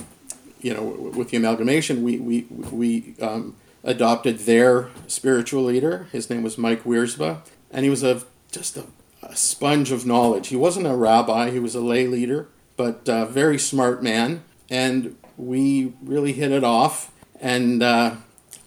you 0.67 0.75
know, 0.75 0.83
with 0.83 1.31
the 1.31 1.37
amalgamation, 1.37 2.03
we 2.03 2.19
we 2.19 2.43
we 2.73 3.15
um, 3.23 3.55
adopted 3.85 4.41
their 4.41 4.89
spiritual 5.07 5.63
leader. 5.63 6.09
His 6.11 6.29
name 6.29 6.43
was 6.43 6.59
Mike 6.59 6.83
Wiersba, 6.83 7.43
and 7.71 7.85
he 7.85 7.91
was 7.91 8.03
a 8.03 8.23
just 8.51 8.77
a, 8.77 8.87
a 9.23 9.37
sponge 9.37 9.93
of 9.93 10.05
knowledge. 10.05 10.49
He 10.49 10.57
wasn't 10.57 10.89
a 10.89 10.97
rabbi; 10.97 11.51
he 11.51 11.61
was 11.61 11.77
a 11.77 11.81
lay 11.81 12.09
leader, 12.09 12.49
but 12.77 13.03
a 13.07 13.27
very 13.27 13.61
smart 13.61 14.03
man. 14.03 14.43
And 14.69 15.17
we 15.37 15.93
really 16.03 16.33
hit 16.33 16.51
it 16.51 16.65
off. 16.65 17.13
And 17.41 17.81
uh, 17.81 18.17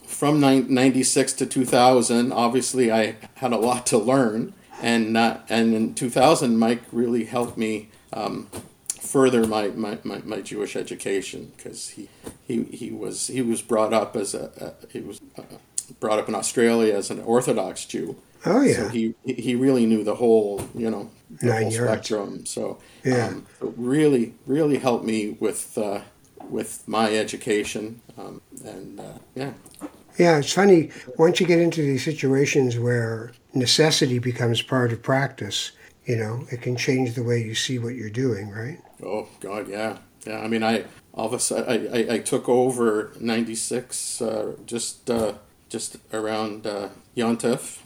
from 0.08 0.40
96 0.40 1.34
to 1.34 1.46
2000, 1.46 2.32
obviously 2.32 2.94
I 2.94 3.18
had 3.36 3.52
a 3.52 3.58
lot 3.58 3.86
to 3.88 3.98
learn, 3.98 4.54
and 4.82 5.18
uh, 5.18 5.40
and 5.50 5.74
in 5.74 5.96
2000, 5.96 6.58
Mike 6.58 6.84
really 6.94 7.26
helped 7.26 7.58
me 7.58 7.90
um, 8.14 8.48
further 9.00 9.46
my, 9.48 9.70
my, 9.70 9.98
my, 10.04 10.20
my, 10.26 10.42
Jewish 10.42 10.76
education 10.76 11.52
because 11.56 11.90
he, 11.90 12.10
he 12.48 12.64
he 12.66 12.92
was 12.92 13.28
he 13.28 13.42
was 13.42 13.62
brought 13.62 13.94
up 13.94 14.16
as 14.16 14.34
a, 14.34 14.76
a 14.84 14.88
he 14.92 15.00
was 15.00 15.22
uh, 15.38 15.44
brought 16.00 16.20
up 16.20 16.28
in 16.30 16.36
Australia 16.36 16.94
as 16.96 17.10
an 17.10 17.20
Orthodox 17.22 17.86
Jew. 17.86 18.16
Oh 18.46 18.62
yeah. 18.62 18.74
So 18.76 18.88
he 18.90 19.16
he 19.26 19.56
really 19.56 19.86
knew 19.86 20.04
the 20.04 20.16
whole 20.16 20.68
you 20.76 20.90
know 20.90 21.10
the 21.30 21.48
Nine 21.48 21.64
whole 21.64 21.72
yards. 21.72 21.92
spectrum. 21.92 22.46
So 22.46 22.80
Yeah. 23.04 23.28
um, 23.28 23.46
it 23.62 23.74
really 23.78 24.36
really 24.46 24.78
helped 24.78 25.06
me 25.06 25.38
with 25.40 25.78
uh, 25.78 26.02
with 26.50 26.88
my 26.88 27.14
education 27.16 28.02
um, 28.18 28.42
and 28.66 29.00
uh, 29.00 29.18
yeah 29.36 29.54
Yeah, 30.18 30.38
it's 30.40 30.54
funny. 30.54 30.90
Once 31.18 31.40
you 31.40 31.48
get 31.48 31.60
into 31.60 31.82
these 31.82 32.04
situations 32.04 32.78
where 32.78 33.32
necessity 33.54 34.20
becomes 34.20 34.62
part 34.62 34.92
of 34.92 35.02
practice, 35.02 35.72
you 36.06 36.18
know, 36.18 36.46
it 36.52 36.62
can 36.62 36.76
change 36.76 37.14
the 37.14 37.24
way 37.24 37.42
you 37.42 37.56
see 37.56 37.80
what 37.80 37.96
you're 37.96 38.10
doing, 38.10 38.50
right? 38.50 38.80
Oh 39.04 39.28
God, 39.40 39.68
yeah, 39.70 39.98
yeah. 40.26 40.40
I 40.40 40.48
mean, 40.48 40.64
I 40.64 40.86
all 41.14 41.26
of 41.28 41.34
a 41.34 41.40
sudden 41.40 41.70
I, 41.94 42.00
I, 42.00 42.14
I 42.16 42.20
took 42.20 42.48
over 42.50 43.12
'96 43.20 44.22
uh, 44.22 44.54
just 44.66 45.10
uh, 45.10 45.34
just 45.70 45.98
around 46.14 46.66
uh, 46.68 46.90
Yontif, 47.16 47.80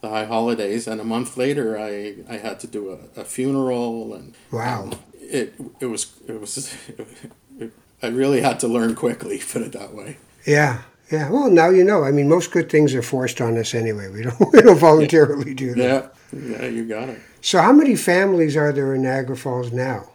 the 0.00 0.08
high 0.08 0.24
holidays, 0.26 0.86
and 0.86 1.00
a 1.00 1.04
month 1.04 1.36
later 1.36 1.78
I, 1.78 2.16
I 2.28 2.36
had 2.38 2.60
to 2.60 2.66
do 2.66 2.90
a, 3.16 3.20
a 3.20 3.24
funeral 3.24 4.14
and 4.14 4.34
Wow. 4.52 4.90
it 5.14 5.54
it 5.80 5.86
was 5.86 6.14
it 6.26 6.40
was 6.40 6.74
it, 7.58 7.72
I 8.02 8.06
really 8.08 8.40
had 8.40 8.60
to 8.60 8.68
learn 8.68 8.94
quickly. 8.94 9.38
Put 9.52 9.62
it 9.62 9.72
that 9.72 9.94
way. 9.94 10.18
Yeah, 10.46 10.82
yeah. 11.10 11.30
Well, 11.30 11.50
now 11.50 11.70
you 11.70 11.84
know. 11.84 12.04
I 12.04 12.10
mean, 12.12 12.28
most 12.28 12.52
good 12.52 12.70
things 12.70 12.94
are 12.94 13.02
forced 13.02 13.40
on 13.40 13.56
us 13.58 13.74
anyway. 13.74 14.08
We 14.08 14.22
don't 14.22 14.38
we 14.52 14.60
don't 14.60 14.78
voluntarily 14.78 15.54
do 15.54 15.74
that. 15.74 16.14
Yeah, 16.32 16.40
yeah, 16.60 16.66
you 16.66 16.86
got 16.86 17.08
it. 17.08 17.18
So, 17.40 17.60
how 17.60 17.72
many 17.72 17.96
families 17.96 18.56
are 18.56 18.72
there 18.72 18.94
in 18.94 19.02
Niagara 19.02 19.36
Falls 19.36 19.72
now? 19.72 20.10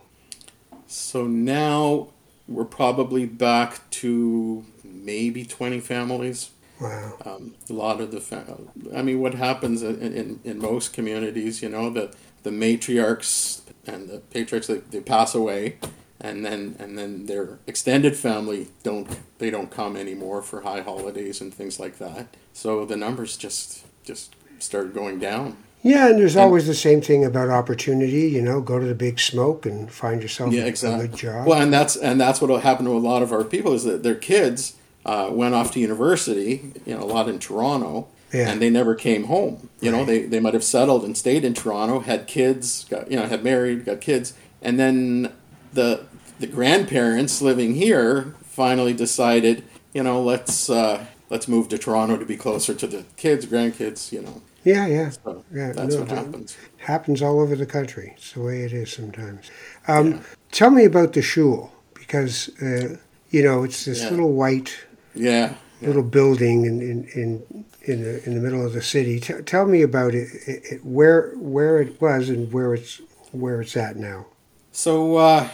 So 0.93 1.25
now 1.25 2.09
we're 2.47 2.65
probably 2.65 3.25
back 3.25 3.89
to 3.89 4.63
maybe 4.83 5.43
20 5.43 5.79
families. 5.79 6.51
Wow. 6.79 7.17
Um, 7.25 7.55
a 7.67 7.73
lot 7.73 7.99
of 7.99 8.11
the, 8.11 8.21
fa- 8.21 8.59
I 8.95 9.01
mean, 9.01 9.19
what 9.19 9.33
happens 9.33 9.81
in, 9.81 9.99
in, 9.99 10.39
in 10.43 10.59
most 10.59 10.93
communities, 10.93 11.63
you 11.63 11.69
know, 11.69 11.89
the, 11.89 12.13
the 12.43 12.51
matriarchs 12.51 13.61
and 13.87 14.07
the 14.07 14.19
patriarchs, 14.19 14.67
they, 14.67 14.77
they 14.77 14.99
pass 14.99 15.33
away 15.33 15.77
and 16.21 16.45
then, 16.45 16.75
and 16.77 16.95
then 16.95 17.25
their 17.25 17.57
extended 17.65 18.15
family 18.15 18.67
don't, 18.83 19.17
they 19.39 19.49
don't 19.49 19.71
come 19.71 19.97
anymore 19.97 20.43
for 20.43 20.61
high 20.61 20.81
holidays 20.81 21.41
and 21.41 21.51
things 21.51 21.79
like 21.79 21.97
that. 21.97 22.37
So 22.53 22.85
the 22.85 22.97
numbers 22.97 23.35
just, 23.35 23.83
just 24.03 24.35
started 24.59 24.93
going 24.93 25.17
down. 25.17 25.57
Yeah, 25.85 26.07
and 26.09 26.17
there's 26.17 26.37
always 26.37 26.65
the 26.65 26.73
same 26.73 27.01
thing 27.01 27.25
about 27.25 27.49
opportunity. 27.49 28.29
You 28.29 28.41
know, 28.41 28.61
go 28.61 28.79
to 28.79 28.85
the 28.85 28.95
big 28.95 29.19
smoke 29.19 29.65
and 29.65 29.91
find 29.91 30.21
yourself 30.21 30.53
Yeah, 30.53 30.63
a, 30.63 30.67
exactly. 30.67 31.05
a 31.05 31.07
good 31.09 31.17
job. 31.17 31.45
Well, 31.47 31.61
and 31.61 31.73
that's 31.73 31.95
and 31.97 32.19
that's 32.19 32.39
what 32.41 32.49
will 32.49 32.59
happen 32.59 32.85
to 32.85 32.91
a 32.91 32.99
lot 32.99 33.21
of 33.21 33.31
our 33.33 33.43
people 33.43 33.73
is 33.73 33.83
that 33.83 34.01
their 34.01 34.15
kids 34.15 34.75
uh, 35.05 35.27
went 35.31 35.53
off 35.55 35.71
to 35.73 35.79
university. 35.81 36.71
You 36.85 36.95
know, 36.95 37.03
a 37.03 37.05
lot 37.05 37.27
in 37.27 37.37
Toronto, 37.37 38.07
Yeah. 38.31 38.49
and 38.49 38.61
they 38.61 38.69
never 38.69 38.95
came 38.95 39.25
home. 39.25 39.69
You 39.81 39.91
know, 39.91 40.05
they 40.05 40.23
they 40.25 40.39
might 40.39 40.53
have 40.53 40.63
settled 40.63 41.03
and 41.03 41.17
stayed 41.17 41.43
in 41.43 41.53
Toronto, 41.53 41.99
had 41.99 42.27
kids, 42.27 42.85
got 42.89 43.11
you 43.11 43.17
know, 43.17 43.27
had 43.27 43.43
married, 43.43 43.83
got 43.85 43.99
kids, 43.99 44.33
and 44.61 44.79
then 44.79 45.33
the 45.73 46.05
the 46.39 46.47
grandparents 46.47 47.41
living 47.41 47.75
here 47.75 48.33
finally 48.45 48.93
decided, 48.93 49.63
you 49.93 50.01
know, 50.03 50.21
let's 50.21 50.69
uh, 50.69 51.05
let's 51.29 51.49
move 51.49 51.67
to 51.69 51.77
Toronto 51.77 52.15
to 52.17 52.25
be 52.25 52.37
closer 52.37 52.73
to 52.73 52.87
the 52.87 53.03
kids, 53.17 53.45
grandkids. 53.45 54.13
You 54.13 54.21
know, 54.21 54.41
yeah, 54.63 54.87
yeah. 54.87 55.09
so 55.09 55.43
Yeah, 55.53 55.71
that's 55.73 55.95
no, 55.95 56.01
what 56.01 56.09
happens. 56.09 56.57
Happens 56.77 57.21
all 57.21 57.39
over 57.39 57.55
the 57.55 57.65
country. 57.65 58.13
It's 58.17 58.33
the 58.33 58.41
way 58.41 58.63
it 58.63 58.73
is 58.73 58.91
sometimes. 58.91 59.51
Um, 59.87 60.21
Tell 60.51 60.69
me 60.69 60.85
about 60.85 61.13
the 61.13 61.21
shul 61.21 61.71
because 61.93 62.49
uh, 62.61 62.97
you 63.31 63.43
know 63.43 63.63
it's 63.63 63.85
this 63.85 64.01
Yeah. 64.03 64.09
little 64.11 64.33
white 64.33 64.77
Yeah. 65.15 65.55
little 65.81 66.03
building 66.03 66.65
in 66.65 66.81
in 66.81 67.07
in 67.15 67.65
in 67.85 68.03
the, 68.03 68.23
in 68.25 68.35
the 68.35 68.41
middle 68.41 68.65
of 68.65 68.73
the 68.73 68.81
city. 68.81 69.19
T- 69.19 69.41
tell 69.45 69.65
me 69.65 69.81
about 69.81 70.13
it, 70.15 70.27
it, 70.47 70.63
it, 70.71 70.85
where 70.85 71.31
where 71.35 71.81
it 71.81 71.99
was 72.01 72.29
and 72.29 72.51
where 72.53 72.73
it's 72.73 73.01
where 73.31 73.61
it's 73.61 73.75
at 73.75 73.95
now. 73.97 74.27
So 74.71 75.17
uh, 75.17 75.49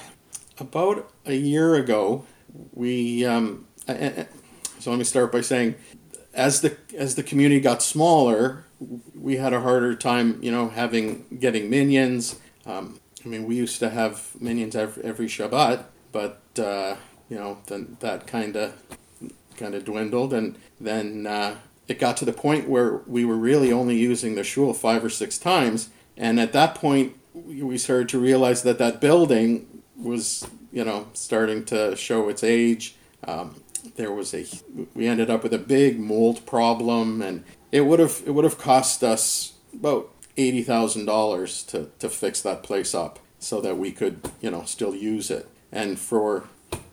about 0.59 1.09
a 1.25 1.33
year 1.35 1.75
ago, 1.75 2.25
we 2.73 3.25
um, 3.25 3.65
uh, 3.87 3.93
uh, 3.93 4.23
so 4.79 4.91
let 4.91 4.97
me 4.99 5.05
start 5.05 5.31
by 5.31 5.41
saying, 5.41 5.75
as 6.39 6.61
the 6.61 6.77
as 6.97 7.15
the 7.15 7.23
community 7.23 7.59
got 7.59 7.83
smaller, 7.83 8.63
we 9.13 9.35
had 9.35 9.53
a 9.53 9.61
harder 9.61 9.93
time, 9.93 10.41
you 10.41 10.51
know, 10.51 10.69
having 10.69 11.25
getting 11.39 11.69
minyans. 11.69 12.37
Um, 12.65 12.99
I 13.23 13.27
mean, 13.27 13.45
we 13.45 13.55
used 13.55 13.79
to 13.79 13.89
have 13.89 14.31
minyans 14.41 14.75
every, 14.75 15.03
every 15.03 15.27
Shabbat, 15.27 15.83
but 16.13 16.41
uh, 16.57 16.95
you 17.29 17.37
know, 17.37 17.59
then 17.67 17.97
that 17.99 18.25
kind 18.25 18.55
of 18.55 18.73
kind 19.57 19.75
of 19.75 19.83
dwindled, 19.83 20.33
and 20.33 20.57
then 20.79 21.27
uh, 21.27 21.55
it 21.89 21.99
got 21.99 22.15
to 22.17 22.25
the 22.25 22.33
point 22.33 22.69
where 22.69 23.01
we 23.05 23.25
were 23.25 23.35
really 23.35 23.73
only 23.73 23.97
using 23.97 24.35
the 24.35 24.43
shul 24.43 24.73
five 24.73 25.03
or 25.03 25.09
six 25.09 25.37
times, 25.37 25.89
and 26.15 26.39
at 26.39 26.53
that 26.53 26.73
point, 26.73 27.17
we 27.33 27.77
started 27.77 28.07
to 28.09 28.19
realize 28.19 28.63
that 28.63 28.77
that 28.77 29.01
building 29.01 29.83
was, 29.97 30.47
you 30.71 30.85
know, 30.85 31.07
starting 31.13 31.65
to 31.65 31.95
show 31.97 32.29
its 32.29 32.43
age. 32.43 32.95
Um, 33.27 33.61
there 33.95 34.11
was 34.11 34.33
a 34.33 34.45
we 34.93 35.07
ended 35.07 35.29
up 35.29 35.43
with 35.43 35.53
a 35.53 35.59
big 35.59 35.99
mold 35.99 36.45
problem, 36.45 37.21
and 37.21 37.43
it 37.71 37.81
would 37.81 37.99
have 37.99 38.21
it 38.25 38.31
would 38.31 38.43
have 38.43 38.57
cost 38.57 39.03
us 39.03 39.53
about 39.73 40.09
eighty 40.37 40.63
thousand 40.63 41.05
dollars 41.05 41.63
to 41.63 41.89
to 41.99 42.09
fix 42.09 42.41
that 42.41 42.63
place 42.63 42.93
up 42.93 43.19
so 43.39 43.61
that 43.61 43.77
we 43.77 43.91
could 43.91 44.21
you 44.41 44.51
know 44.51 44.63
still 44.63 44.95
use 44.95 45.31
it. 45.31 45.47
And 45.71 45.99
for 45.99 46.45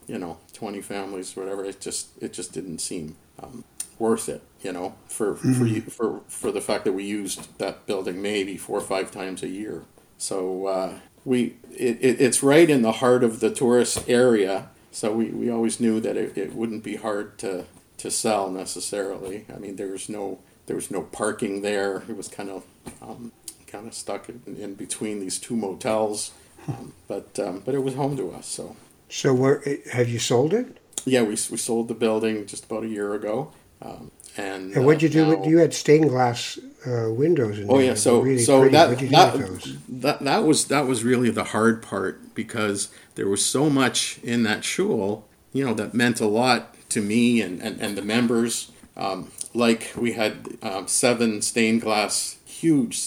you 0.07 0.17
know 0.17 0.37
twenty 0.53 0.81
families, 0.81 1.35
whatever, 1.35 1.63
it 1.65 1.81
just 1.81 2.09
it 2.21 2.33
just 2.33 2.53
didn't 2.53 2.79
seem 2.79 3.15
um, 3.41 3.63
worth 3.99 4.29
it. 4.29 4.41
You 4.61 4.71
know, 4.71 4.95
for 5.07 5.35
for 5.35 5.65
you 5.65 5.81
for 5.81 6.21
for 6.27 6.51
the 6.51 6.61
fact 6.61 6.85
that 6.85 6.93
we 6.93 7.03
used 7.03 7.57
that 7.59 7.85
building 7.85 8.21
maybe 8.21 8.57
four 8.57 8.77
or 8.79 8.81
five 8.81 9.11
times 9.11 9.43
a 9.43 9.47
year. 9.47 9.83
So 10.17 10.65
uh, 10.65 10.99
we 11.25 11.57
it, 11.75 11.97
it, 12.01 12.21
it's 12.21 12.41
right 12.41 12.69
in 12.69 12.81
the 12.81 12.93
heart 12.93 13.23
of 13.23 13.39
the 13.39 13.51
tourist 13.51 14.09
area. 14.09 14.69
So 14.97 15.11
we, 15.13 15.25
we 15.25 15.51
always 15.51 15.79
knew 15.79 15.99
that 15.99 16.17
it, 16.17 16.35
it 16.35 16.55
wouldn't 16.55 16.83
be 16.83 16.95
hard 16.95 17.37
to, 17.37 17.65
to 17.97 18.09
sell 18.09 18.49
necessarily. 18.49 19.45
I 19.53 19.59
mean, 19.59 19.75
there 19.75 19.89
was 19.89 20.09
no 20.09 20.39
there 20.65 20.75
was 20.75 20.89
no 20.89 21.03
parking 21.03 21.61
there. 21.61 22.01
It 22.09 22.17
was 22.17 22.27
kind 22.27 22.49
of 22.49 22.63
um, 22.99 23.31
kind 23.67 23.85
of 23.85 23.93
stuck 23.93 24.27
in, 24.27 24.41
in 24.59 24.73
between 24.73 25.19
these 25.19 25.37
two 25.37 25.55
motels, 25.55 26.31
um, 26.67 26.93
but 27.07 27.37
um, 27.37 27.61
but 27.63 27.75
it 27.75 27.83
was 27.83 27.93
home 27.93 28.17
to 28.17 28.31
us. 28.31 28.47
So 28.47 28.75
So 29.07 29.35
where 29.35 29.61
have 29.91 30.09
you 30.09 30.17
sold 30.17 30.51
it? 30.51 30.79
yeah, 31.05 31.21
we, 31.21 31.37
we 31.51 31.57
sold 31.57 31.89
the 31.89 31.93
building 31.93 32.47
just 32.47 32.65
about 32.65 32.83
a 32.83 32.87
year 32.87 33.13
ago. 33.13 33.51
Um, 33.83 34.09
and 34.37 34.73
And 34.75 34.85
what'd 34.85 35.01
you 35.03 35.09
uh, 35.09 35.25
do? 35.25 35.37
now- 35.37 35.43
you 35.45 35.57
had 35.57 35.73
stained 35.73 36.09
glass 36.09 36.59
uh, 36.85 37.11
windows 37.11 37.59
in 37.59 37.69
Oh 37.69 37.79
yeah, 37.79 37.95
so 37.95 38.21
really 38.21 38.39
so 38.39 38.61
pretty. 38.61 38.73
that 38.75 38.99
that, 39.11 39.33
those? 39.39 39.77
that 39.89 40.19
that 40.21 40.43
was 40.43 40.65
that 40.65 40.85
was 40.87 41.03
really 41.03 41.29
the 41.29 41.43
hard 41.45 41.81
part 41.81 42.33
because 42.35 42.89
there 43.15 43.27
was 43.27 43.43
so 43.45 43.69
much 43.69 44.19
in 44.23 44.43
that 44.43 44.63
shul, 44.63 45.25
you 45.53 45.65
know, 45.65 45.73
that 45.73 45.93
meant 45.93 46.21
a 46.21 46.27
lot 46.27 46.75
to 46.89 47.01
me 47.01 47.41
and 47.41 47.61
and, 47.61 47.81
and 47.81 47.97
the 47.97 48.01
members. 48.01 48.71
Um, 48.95 49.31
like 49.53 49.91
we 49.97 50.13
had 50.13 50.47
um, 50.61 50.87
seven 50.87 51.41
stained 51.41 51.81
glass, 51.81 52.37
huge 52.45 53.05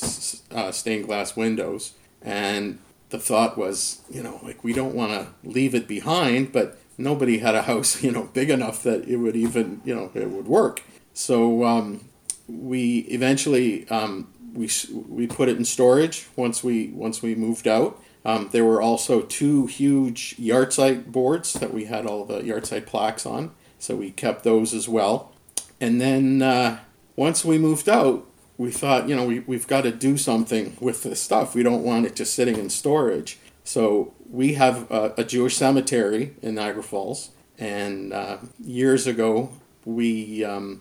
uh, 0.50 0.72
stained 0.72 1.06
glass 1.06 1.36
windows, 1.36 1.92
and 2.22 2.78
the 3.10 3.18
thought 3.18 3.56
was, 3.58 4.00
you 4.10 4.22
know, 4.22 4.40
like 4.42 4.62
we 4.62 4.72
don't 4.72 4.94
want 4.94 5.12
to 5.12 5.28
leave 5.48 5.74
it 5.74 5.88
behind, 5.88 6.52
but 6.52 6.78
nobody 6.98 7.38
had 7.38 7.54
a 7.54 7.62
house, 7.62 8.02
you 8.04 8.10
know, 8.12 8.24
big 8.32 8.50
enough 8.50 8.82
that 8.82 9.08
it 9.08 9.16
would 9.16 9.34
even, 9.36 9.80
you 9.84 9.94
know, 9.94 10.10
it 10.14 10.30
would 10.30 10.46
work. 10.46 10.82
So 11.20 11.64
um, 11.64 12.08
we 12.48 13.00
eventually 13.00 13.86
um, 13.90 14.32
we 14.54 14.70
we 15.06 15.26
put 15.26 15.50
it 15.50 15.58
in 15.58 15.66
storage 15.66 16.26
once 16.34 16.64
we 16.64 16.88
once 16.88 17.20
we 17.20 17.34
moved 17.34 17.68
out. 17.68 18.02
Um, 18.24 18.48
there 18.52 18.64
were 18.64 18.80
also 18.80 19.20
two 19.20 19.66
huge 19.66 20.34
yahrzeit 20.38 21.12
boards 21.12 21.52
that 21.54 21.74
we 21.74 21.84
had 21.84 22.06
all 22.06 22.24
the 22.24 22.40
yahrzeit 22.40 22.86
plaques 22.86 23.26
on, 23.26 23.50
so 23.78 23.96
we 23.96 24.10
kept 24.10 24.44
those 24.44 24.72
as 24.72 24.88
well. 24.88 25.32
And 25.78 26.00
then 26.00 26.40
uh, 26.40 26.78
once 27.16 27.44
we 27.44 27.58
moved 27.58 27.88
out, 27.90 28.26
we 28.56 28.70
thought, 28.70 29.06
you 29.06 29.14
know, 29.14 29.26
we, 29.26 29.40
we've 29.40 29.66
got 29.66 29.82
to 29.82 29.92
do 29.92 30.16
something 30.16 30.74
with 30.80 31.02
this 31.02 31.20
stuff. 31.20 31.54
We 31.54 31.62
don't 31.62 31.82
want 31.82 32.06
it 32.06 32.16
just 32.16 32.32
sitting 32.32 32.56
in 32.56 32.70
storage. 32.70 33.38
So 33.62 34.14
we 34.26 34.54
have 34.54 34.90
a, 34.90 35.12
a 35.18 35.24
Jewish 35.24 35.56
cemetery 35.56 36.34
in 36.40 36.54
Niagara 36.54 36.82
Falls, 36.82 37.30
and 37.58 38.14
uh, 38.14 38.38
years 38.58 39.06
ago 39.06 39.50
we 39.84 40.44
um, 40.44 40.80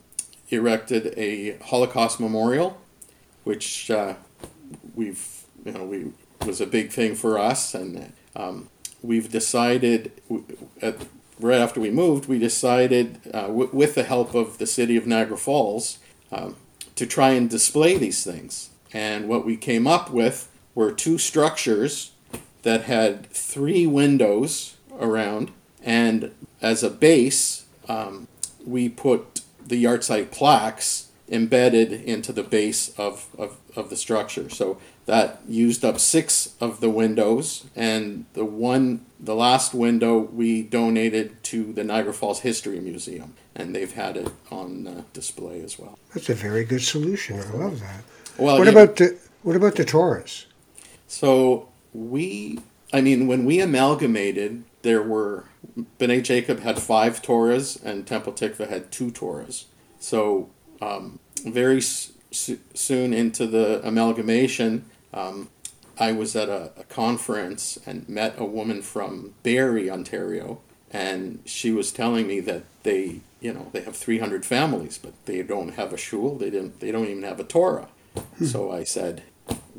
erected 0.49 1.13
a 1.17 1.57
Holocaust 1.57 2.19
memorial, 2.19 2.79
which 3.43 3.89
uh, 3.91 4.15
we've 4.95 5.43
you 5.65 5.71
know 5.71 5.83
we 5.83 6.11
was 6.45 6.61
a 6.61 6.67
big 6.67 6.91
thing 6.91 7.15
for 7.15 7.37
us, 7.37 7.73
and 7.73 8.13
um, 8.35 8.69
we've 9.01 9.31
decided 9.31 10.11
at 10.81 10.95
right 11.39 11.59
after 11.59 11.79
we 11.79 11.89
moved, 11.89 12.27
we 12.27 12.37
decided, 12.37 13.19
uh, 13.33 13.47
w- 13.47 13.69
with 13.71 13.95
the 13.95 14.03
help 14.03 14.35
of 14.35 14.57
the 14.57 14.67
city 14.67 14.97
of 14.97 15.07
Niagara 15.07 15.37
Falls, 15.37 15.99
um, 16.31 16.55
to 16.95 17.05
try 17.05 17.29
and 17.29 17.49
display 17.49 17.97
these 17.97 18.23
things. 18.23 18.69
And 18.91 19.29
what 19.29 19.45
we 19.45 19.55
came 19.55 19.87
up 19.87 20.11
with 20.11 20.49
were 20.75 20.91
two 20.91 21.17
structures 21.17 22.11
that 22.63 22.83
had 22.83 23.29
three 23.31 23.87
windows 23.87 24.75
around, 24.99 25.51
and 25.81 26.31
as 26.61 26.83
a 26.83 26.89
base, 26.89 27.65
um, 27.87 28.27
we 28.65 28.89
put 28.89 29.38
the 29.65 29.83
yahrzeit 29.83 30.31
plaques 30.31 31.09
embedded 31.31 31.91
into 31.91 32.33
the 32.33 32.43
base 32.43 32.89
of, 32.97 33.27
of, 33.37 33.57
of 33.75 33.89
the 33.89 33.95
structure. 33.95 34.49
So 34.49 34.79
that 35.05 35.41
used 35.47 35.83
up 35.85 35.99
six 35.99 36.55
of 36.59 36.81
the 36.81 36.89
windows, 36.89 37.65
and 37.75 38.25
the 38.33 38.45
one, 38.45 39.05
the 39.19 39.35
last 39.35 39.73
window, 39.73 40.19
we 40.19 40.61
donated 40.61 41.43
to 41.45 41.73
the 41.73 41.83
Niagara 41.83 42.13
Falls 42.13 42.41
History 42.41 42.79
Museum, 42.79 43.33
and 43.55 43.75
they've 43.75 43.91
had 43.91 44.17
it 44.17 44.31
on 44.51 44.87
uh, 44.87 45.03
display 45.13 45.61
as 45.61 45.79
well. 45.79 45.97
That's 46.13 46.29
a 46.29 46.35
very 46.35 46.63
good 46.63 46.83
solution. 46.83 47.39
I 47.39 47.51
love 47.53 47.79
that. 47.79 48.03
Well, 48.37 48.57
what 48.57 48.67
yeah, 48.67 48.73
about 48.73 48.95
the 48.97 49.17
what 49.43 49.55
about 49.55 49.75
the 49.75 49.85
Torahs? 49.85 50.45
So 51.07 51.69
we, 51.93 52.59
I 52.93 53.01
mean, 53.01 53.27
when 53.27 53.45
we 53.45 53.59
amalgamated, 53.61 54.63
there 54.81 55.01
were 55.03 55.45
B'nai 55.99 56.23
Jacob 56.23 56.59
had 56.61 56.79
five 56.81 57.21
Torahs 57.21 57.81
and 57.83 58.05
Temple 58.07 58.33
Tikva 58.33 58.69
had 58.69 58.91
two 58.91 59.11
Torahs. 59.11 59.65
So 59.99 60.49
um, 60.81 61.19
very 61.45 61.77
s- 61.77 62.11
soon 62.73 63.13
into 63.13 63.45
the 63.47 63.81
amalgamation, 63.85 64.85
um, 65.13 65.49
I 65.97 66.13
was 66.13 66.35
at 66.35 66.47
a, 66.49 66.71
a 66.77 66.83
conference 66.85 67.77
and 67.85 68.07
met 68.07 68.35
a 68.37 68.45
woman 68.45 68.81
from 68.81 69.33
Barrie, 69.43 69.89
Ontario, 69.89 70.61
and 70.91 71.39
she 71.45 71.71
was 71.71 71.91
telling 71.91 72.25
me 72.27 72.39
that 72.41 72.63
they, 72.83 73.19
you 73.41 73.53
know, 73.53 73.67
they 73.73 73.81
have 73.81 73.95
300 73.97 74.45
families, 74.45 74.97
but 74.97 75.13
they 75.25 75.41
don't 75.43 75.73
have 75.73 75.91
a 75.91 75.97
shul. 75.97 76.37
They 76.37 76.49
didn't. 76.49 76.79
They 76.79 76.91
don't 76.91 77.07
even 77.07 77.23
have 77.23 77.39
a 77.39 77.43
Torah. 77.43 77.89
So 78.45 78.71
I 78.71 78.83
said, 78.85 79.23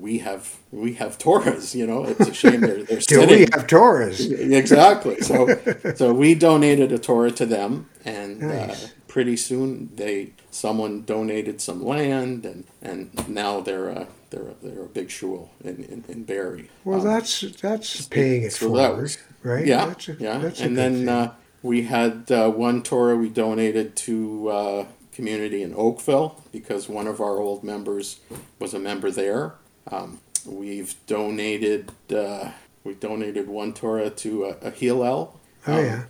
we 0.01 0.19
have 0.19 0.57
we 0.73 0.95
have 0.95 1.19
Torahs. 1.19 1.75
You 1.75 1.87
know, 1.87 2.05
it's 2.05 2.21
a 2.29 2.35
shame 2.35 2.61
they're 2.61 2.83
they're 2.83 2.99
Do 3.13 3.21
sitting. 3.21 3.29
we 3.29 3.41
have 3.53 3.67
Torahs? 3.67 4.21
exactly. 4.53 5.21
So 5.21 5.49
so 5.95 6.13
we 6.13 6.35
donated 6.35 6.93
a 6.93 6.99
Torah 6.99 7.31
to 7.33 7.47
them, 7.47 7.89
and 8.05 8.43
uh, 8.43 8.75
pretty 9.09 9.37
soon 9.37 9.91
they 9.97 10.33
someone 10.51 11.05
donated 11.05 11.61
some 11.61 11.85
land, 11.85 12.45
and 12.47 12.65
and 12.83 13.29
now 13.29 13.61
they're 13.61 13.89
a 13.89 14.07
they're 14.31 14.49
a, 14.49 14.55
they're 14.63 14.83
a 14.85 14.87
big 14.89 15.11
shul 15.11 15.51
in 15.65 15.85
in, 15.85 16.05
in 16.09 16.25
Barrie. 16.25 16.71
Well, 16.85 17.01
Um, 17.01 17.07
that's 17.07 17.41
that's 17.61 18.07
paying 18.07 18.45
it 18.45 18.53
so 18.53 18.69
forward, 18.69 19.03
was- 19.03 19.19
right? 19.43 19.67
yeah, 19.67 19.87
that's 19.87 20.09
a, 20.09 20.17
yeah. 20.19 20.39
That's 20.39 20.61
and 20.61 20.77
then 20.79 21.09
uh, 21.09 21.35
we 21.63 21.83
had 21.83 22.31
uh, 22.33 22.51
one 22.51 22.83
Torah 22.83 23.17
we 23.17 23.29
donated 23.29 23.97
to 23.97 24.49
uh, 24.49 24.87
community 25.13 25.63
in 25.63 25.75
Oakville 25.75 26.43
because 26.53 26.89
one 26.89 27.07
of 27.07 27.21
our 27.21 27.39
old 27.39 27.63
members 27.65 28.21
was 28.59 28.73
a 28.73 28.79
member 28.79 29.11
there. 29.11 29.55
Um, 29.91 30.21
we've 30.47 30.95
donated 31.07 31.93
uh, 32.15 32.51
we 32.85 32.95
donated 32.95 33.49
one 33.49 33.73
Torah 33.75 34.11
to 34.11 34.45
a, 34.45 34.49
a 34.67 34.71
Hillel. 34.71 35.39
oh 35.67 35.79
um, 35.79 35.85
yeah, 35.85 36.03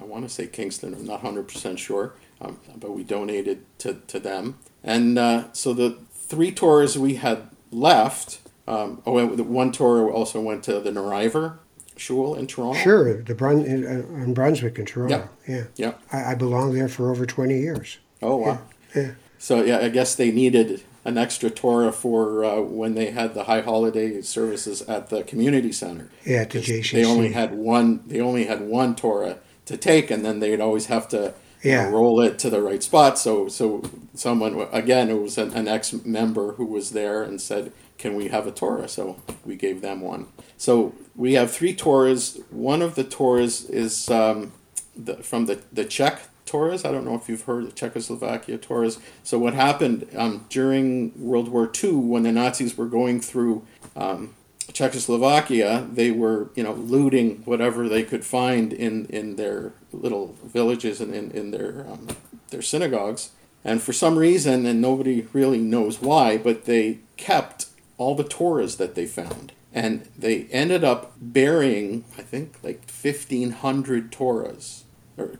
I 0.00 0.04
want 0.04 0.24
to 0.24 0.28
say 0.28 0.46
Kingston. 0.46 0.94
I'm 0.94 1.06
not 1.06 1.20
hundred 1.20 1.48
percent 1.48 1.78
sure, 1.78 2.14
um, 2.40 2.58
but 2.76 2.92
we 2.92 3.04
donated 3.04 3.64
to, 3.78 3.94
to 4.08 4.18
them. 4.20 4.58
And 4.82 5.18
uh, 5.18 5.52
so 5.52 5.72
the 5.72 5.98
three 6.12 6.52
tours 6.52 6.98
we 6.98 7.14
had 7.16 7.48
left. 7.70 8.40
Um, 8.66 9.02
oh, 9.04 9.18
and 9.18 9.36
the 9.36 9.44
one 9.44 9.72
tour 9.72 10.10
also 10.10 10.40
went 10.40 10.64
to 10.64 10.80
the 10.80 10.90
Narayever 10.90 11.58
Shul 11.96 12.34
in 12.34 12.46
Toronto. 12.46 12.78
sure. 12.80 13.22
The 13.22 13.34
Brun 13.34 13.62
in, 13.64 13.84
uh, 13.84 14.22
in 14.22 14.32
Brunswick 14.32 14.78
in 14.78 14.86
Toronto. 14.86 15.28
Yeah, 15.46 15.64
Yep. 15.76 16.00
I, 16.12 16.32
I 16.32 16.34
belonged 16.34 16.74
there 16.74 16.88
for 16.88 17.10
over 17.10 17.26
twenty 17.26 17.58
years. 17.60 17.98
Oh 18.22 18.36
wow. 18.36 18.62
Yeah. 18.94 19.12
So 19.38 19.62
yeah, 19.62 19.78
I 19.80 19.90
guess 19.90 20.14
they 20.14 20.30
needed 20.32 20.82
an 21.04 21.18
extra 21.18 21.50
Torah 21.50 21.92
for 21.92 22.44
uh, 22.44 22.60
when 22.60 22.94
they 22.94 23.10
had 23.10 23.34
the 23.34 23.44
high 23.44 23.60
holiday 23.60 24.22
services 24.22 24.82
at 24.82 25.10
the 25.10 25.22
community 25.22 25.72
center. 25.72 26.10
Yeah, 26.24 26.42
at 26.42 26.50
the 26.50 26.60
JCC. 26.60 26.92
They 26.92 27.04
only 27.04 27.32
had 27.32 27.54
one. 27.54 28.02
They 28.06 28.20
only 28.20 28.44
had 28.44 28.62
one 28.62 28.96
Torah 28.96 29.38
to 29.66 29.76
take, 29.76 30.10
and 30.10 30.24
then 30.24 30.40
they'd 30.40 30.60
always 30.60 30.86
have 30.86 31.08
to 31.08 31.34
you 31.62 31.72
know, 31.72 31.90
roll 31.90 32.20
it 32.20 32.38
to 32.40 32.50
the 32.50 32.60
right 32.60 32.82
spot. 32.82 33.18
So 33.18 33.48
so 33.48 33.82
someone 34.14 34.66
again, 34.72 35.10
it 35.10 35.20
was 35.20 35.36
an, 35.38 35.52
an 35.52 35.68
ex 35.68 35.92
member 35.92 36.52
who 36.52 36.64
was 36.64 36.90
there 36.90 37.22
and 37.22 37.40
said, 37.40 37.72
"Can 37.98 38.14
we 38.14 38.28
have 38.28 38.46
a 38.46 38.52
Torah?" 38.52 38.88
So 38.88 39.20
we 39.44 39.56
gave 39.56 39.82
them 39.82 40.00
one. 40.00 40.26
So 40.56 40.94
we 41.14 41.34
have 41.34 41.50
three 41.50 41.74
Torahs. 41.74 42.42
One 42.50 42.80
of 42.82 42.94
the 42.94 43.04
Torahs 43.04 43.68
is 43.68 44.08
um, 44.10 44.52
the, 44.96 45.16
from 45.16 45.46
the 45.46 45.60
the 45.72 45.84
Czech 45.84 46.28
Torahs. 46.46 46.86
I 46.86 46.92
don't 46.92 47.04
know 47.04 47.14
if 47.14 47.28
you've 47.28 47.42
heard 47.42 47.64
of 47.64 47.74
Czechoslovakia 47.74 48.58
Torahs. 48.58 49.00
So 49.22 49.38
what 49.38 49.54
happened 49.54 50.06
um, 50.16 50.46
during 50.48 51.12
World 51.16 51.48
War 51.48 51.70
II 51.82 51.92
when 51.92 52.22
the 52.22 52.32
Nazis 52.32 52.76
were 52.76 52.86
going 52.86 53.20
through 53.20 53.66
um, 53.96 54.34
Czechoslovakia, 54.72 55.86
they 55.92 56.10
were 56.10 56.50
you 56.54 56.62
know 56.62 56.72
looting 56.72 57.42
whatever 57.44 57.88
they 57.88 58.02
could 58.02 58.24
find 58.24 58.72
in, 58.72 59.06
in 59.06 59.36
their 59.36 59.72
little 59.92 60.36
villages 60.44 61.00
and 61.00 61.14
in, 61.14 61.30
in 61.30 61.50
their 61.50 61.86
um, 61.88 62.08
their 62.50 62.62
synagogues. 62.62 63.30
And 63.64 63.80
for 63.82 63.92
some 63.92 64.18
reason, 64.18 64.66
and 64.66 64.80
nobody 64.80 65.26
really 65.32 65.60
knows 65.60 66.00
why, 66.00 66.36
but 66.36 66.66
they 66.66 66.98
kept 67.16 67.66
all 67.96 68.14
the 68.14 68.24
Torahs 68.24 68.76
that 68.76 68.94
they 68.94 69.06
found. 69.06 69.52
And 69.72 70.08
they 70.16 70.44
ended 70.52 70.84
up 70.84 71.12
burying, 71.20 72.04
I 72.16 72.22
think, 72.22 72.56
like 72.62 72.82
1,500 72.88 74.12
Torahs, 74.12 74.82
or 74.82 74.83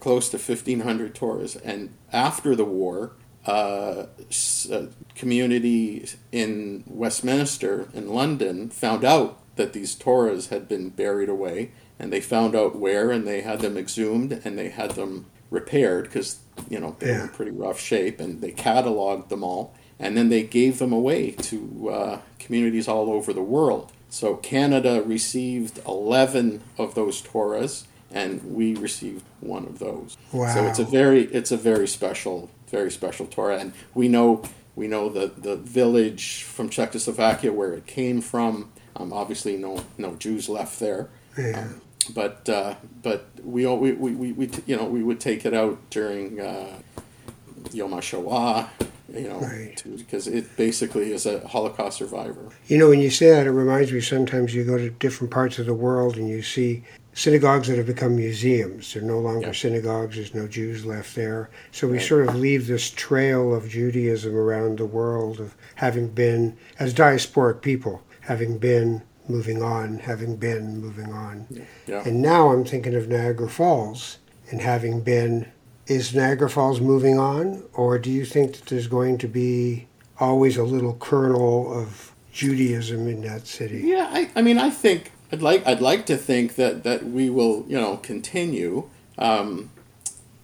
close 0.00 0.28
to 0.30 0.36
1,500 0.36 1.14
Torahs. 1.14 1.60
And 1.64 1.94
after 2.12 2.54
the 2.54 2.64
war, 2.64 3.12
uh, 3.46 4.06
a 4.70 4.88
community 5.14 6.08
in 6.32 6.84
Westminster 6.86 7.88
in 7.92 8.08
London 8.08 8.70
found 8.70 9.04
out 9.04 9.40
that 9.56 9.72
these 9.72 9.94
Torahs 9.94 10.48
had 10.48 10.68
been 10.68 10.90
buried 10.90 11.28
away, 11.28 11.70
and 11.98 12.12
they 12.12 12.20
found 12.20 12.56
out 12.56 12.76
where, 12.76 13.10
and 13.10 13.26
they 13.26 13.42
had 13.42 13.60
them 13.60 13.76
exhumed, 13.76 14.32
and 14.44 14.58
they 14.58 14.70
had 14.70 14.92
them 14.92 15.26
repaired 15.50 16.04
because 16.04 16.38
you 16.68 16.80
know 16.80 16.96
they 16.98 17.12
were 17.12 17.24
in 17.24 17.28
pretty 17.28 17.50
rough 17.50 17.78
shape, 17.78 18.18
and 18.18 18.40
they 18.40 18.50
cataloged 18.50 19.28
them 19.28 19.44
all, 19.44 19.74
and 19.98 20.16
then 20.16 20.28
they 20.28 20.42
gave 20.42 20.78
them 20.78 20.92
away 20.92 21.32
to 21.32 21.90
uh, 21.90 22.20
communities 22.38 22.88
all 22.88 23.10
over 23.10 23.32
the 23.32 23.42
world. 23.42 23.92
So 24.08 24.36
Canada 24.36 25.02
received 25.02 25.80
eleven 25.86 26.62
of 26.78 26.94
those 26.94 27.22
Torahs, 27.22 27.84
and 28.14 28.40
we 28.54 28.74
received 28.76 29.22
one 29.40 29.66
of 29.66 29.78
those. 29.78 30.16
Wow. 30.32 30.54
So 30.54 30.64
it's 30.66 30.78
a 30.78 30.84
very 30.84 31.24
it's 31.24 31.52
a 31.52 31.56
very 31.58 31.86
special 31.88 32.48
very 32.70 32.90
special 32.90 33.26
Torah, 33.26 33.58
and 33.58 33.72
we 33.94 34.08
know 34.08 34.42
we 34.76 34.86
know 34.88 35.08
the 35.10 35.26
the 35.36 35.56
village 35.56 36.44
from 36.44 36.70
Czechoslovakia 36.70 37.52
where 37.52 37.74
it 37.74 37.86
came 37.86 38.20
from. 38.22 38.70
Um, 38.96 39.12
obviously, 39.12 39.56
no 39.56 39.82
no 39.98 40.14
Jews 40.14 40.48
left 40.48 40.78
there. 40.80 41.08
Yeah. 41.36 41.58
Um, 41.60 41.80
but 42.14 42.48
uh, 42.48 42.74
but 43.02 43.26
we, 43.42 43.66
all- 43.66 43.78
we, 43.78 43.92
we, 43.92 44.12
we, 44.14 44.32
we 44.32 44.46
t- 44.46 44.62
you 44.66 44.76
know 44.76 44.84
we 44.84 45.02
would 45.02 45.18
take 45.20 45.44
it 45.46 45.54
out 45.54 45.78
during 45.90 46.38
uh, 46.40 46.76
Yom 47.72 47.92
HaShoah, 47.92 48.68
you 49.12 49.28
know, 49.28 49.38
Right. 49.40 49.82
because 49.96 50.26
it 50.28 50.54
basically 50.56 51.12
is 51.12 51.24
a 51.26 51.46
Holocaust 51.48 51.96
survivor. 51.98 52.50
You 52.68 52.76
know, 52.78 52.88
when 52.90 53.00
you 53.00 53.10
say 53.10 53.30
that, 53.30 53.46
it 53.46 53.52
reminds 53.52 53.90
me 53.90 54.00
sometimes 54.02 54.54
you 54.54 54.64
go 54.64 54.76
to 54.76 54.90
different 54.90 55.30
parts 55.32 55.58
of 55.58 55.64
the 55.66 55.74
world 55.74 56.16
and 56.18 56.28
you 56.28 56.42
see 56.42 56.84
synagogues 57.14 57.68
that 57.68 57.76
have 57.78 57.86
become 57.86 58.16
museums. 58.16 58.92
They're 58.92 59.02
no 59.02 59.20
longer 59.20 59.46
Yeah. 59.48 59.52
synagogues, 59.52 60.16
there's 60.16 60.34
no 60.34 60.46
Jews 60.46 60.84
left 60.84 61.14
there. 61.14 61.48
So 61.72 61.86
we 61.86 61.98
Right. 61.98 62.06
sort 62.06 62.28
of 62.28 62.34
leave 62.34 62.66
this 62.66 62.90
trail 62.90 63.54
of 63.54 63.68
Judaism 63.68 64.36
around 64.36 64.78
the 64.78 64.84
world 64.86 65.38
of 65.40 65.54
having 65.76 66.08
been, 66.08 66.54
as 66.78 66.92
diasporic 66.92 67.60
people, 67.62 68.02
having 68.22 68.58
been, 68.58 69.02
moving 69.28 69.62
on, 69.62 70.00
having 70.00 70.36
been, 70.36 70.80
moving 70.80 71.12
on. 71.12 71.46
And 71.88 72.20
now 72.20 72.50
I'm 72.52 72.64
thinking 72.64 72.94
of 72.94 73.08
Niagara 73.08 73.48
Falls 73.48 74.18
and 74.50 74.60
having 74.60 75.00
been. 75.00 75.46
Is 75.86 76.14
Niagara 76.14 76.48
Falls 76.50 76.80
moving 76.80 77.18
on, 77.18 77.62
or 77.74 77.98
do 77.98 78.10
you 78.10 78.24
think 78.24 78.52
that 78.54 78.66
there's 78.66 78.86
going 78.86 79.18
to 79.18 79.28
be 79.28 79.86
always 80.18 80.56
a 80.56 80.64
little 80.64 80.94
kernel 80.98 81.70
of 81.72 82.12
Judaism 82.32 83.06
in 83.06 83.20
that 83.22 83.46
city? 83.46 83.82
Yeah, 83.84 84.08
I, 84.10 84.30
I 84.34 84.42
mean, 84.42 84.58
I 84.58 84.70
think 84.70 85.12
I'd 85.34 85.42
like 85.42 85.66
I'd 85.66 85.80
like 85.80 86.06
to 86.06 86.16
think 86.16 86.54
that 86.54 86.84
that 86.84 87.04
we 87.04 87.28
will 87.28 87.64
you 87.66 87.76
know 87.76 87.96
continue. 87.96 88.88
Um, 89.18 89.70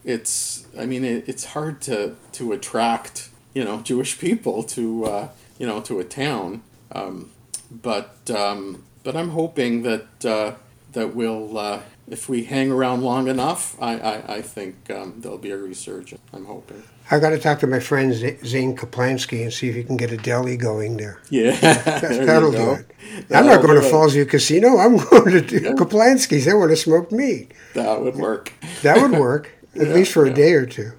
it's 0.05 0.67
I 0.77 0.85
mean 0.85 1.05
it, 1.05 1.29
it's 1.29 1.45
hard 1.45 1.81
to 1.83 2.17
to 2.33 2.51
attract 2.51 3.29
you 3.55 3.63
know 3.63 3.83
Jewish 3.83 4.19
people 4.19 4.65
to 4.65 5.05
uh, 5.05 5.29
you 5.59 5.67
know 5.69 5.81
to 5.83 6.01
a 6.01 6.05
town, 6.05 6.65
um, 6.91 7.31
but 7.71 8.29
um, 8.35 8.83
but 9.05 9.15
I'm 9.15 9.29
hoping 9.31 9.83
that 9.83 10.25
uh, 10.25 10.55
that 10.91 11.15
will, 11.15 11.57
uh, 11.57 11.83
if 12.11 12.29
we 12.29 12.45
hang 12.45 12.71
around 12.71 13.03
long 13.03 13.29
enough, 13.29 13.81
I, 13.81 13.99
I, 13.99 14.35
I 14.37 14.43
think 14.43 14.91
um, 14.91 15.15
there'll 15.19 15.39
be 15.39 15.51
a 15.53 15.57
resurgence. 15.57 16.21
I'm 16.33 16.45
hoping. 16.45 16.83
I 17.11 17.19
got 17.19 17.31
to 17.31 17.39
talk 17.39 17.59
to 17.61 17.67
my 17.67 17.81
friend 17.81 18.13
Zane 18.15 18.77
Caplansky 18.77 19.43
and 19.43 19.53
see 19.53 19.69
if 19.69 19.75
he 19.75 19.83
can 19.83 19.97
get 19.97 20.13
a 20.13 20.17
deli 20.17 20.57
going 20.57 20.97
there. 20.97 21.21
Yeah, 21.31 21.53
that'll 21.61 22.53
you 22.53 22.59
do 22.59 22.71
it. 22.73 22.87
I'm 23.31 23.47
not 23.47 23.63
going 23.63 23.81
to 23.81 23.87
it. 23.87 23.93
Fallsview 23.93 24.29
Casino. 24.29 24.79
I'm 24.79 24.97
going 24.97 25.31
to 25.33 25.41
do 25.41 25.61
Caplansky's. 25.75 26.45
They 26.45 26.55
want 26.55 26.71
to 26.71 26.77
smoke 26.77 27.11
meat. 27.11 27.53
That 27.75 28.01
would 28.01 28.17
work. 28.17 28.53
That 28.83 29.01
would 29.01 29.19
work, 29.19 29.51
at 29.75 29.89
Yeah, 29.89 29.95
least 29.95 30.13
for 30.13 30.25
a 30.27 30.33
day 30.33 30.53
or 30.53 30.67
two. 30.67 30.93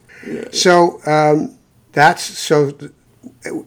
So 0.52 1.00
um, 1.06 1.58
that's 1.91 2.24
so. 2.24 2.74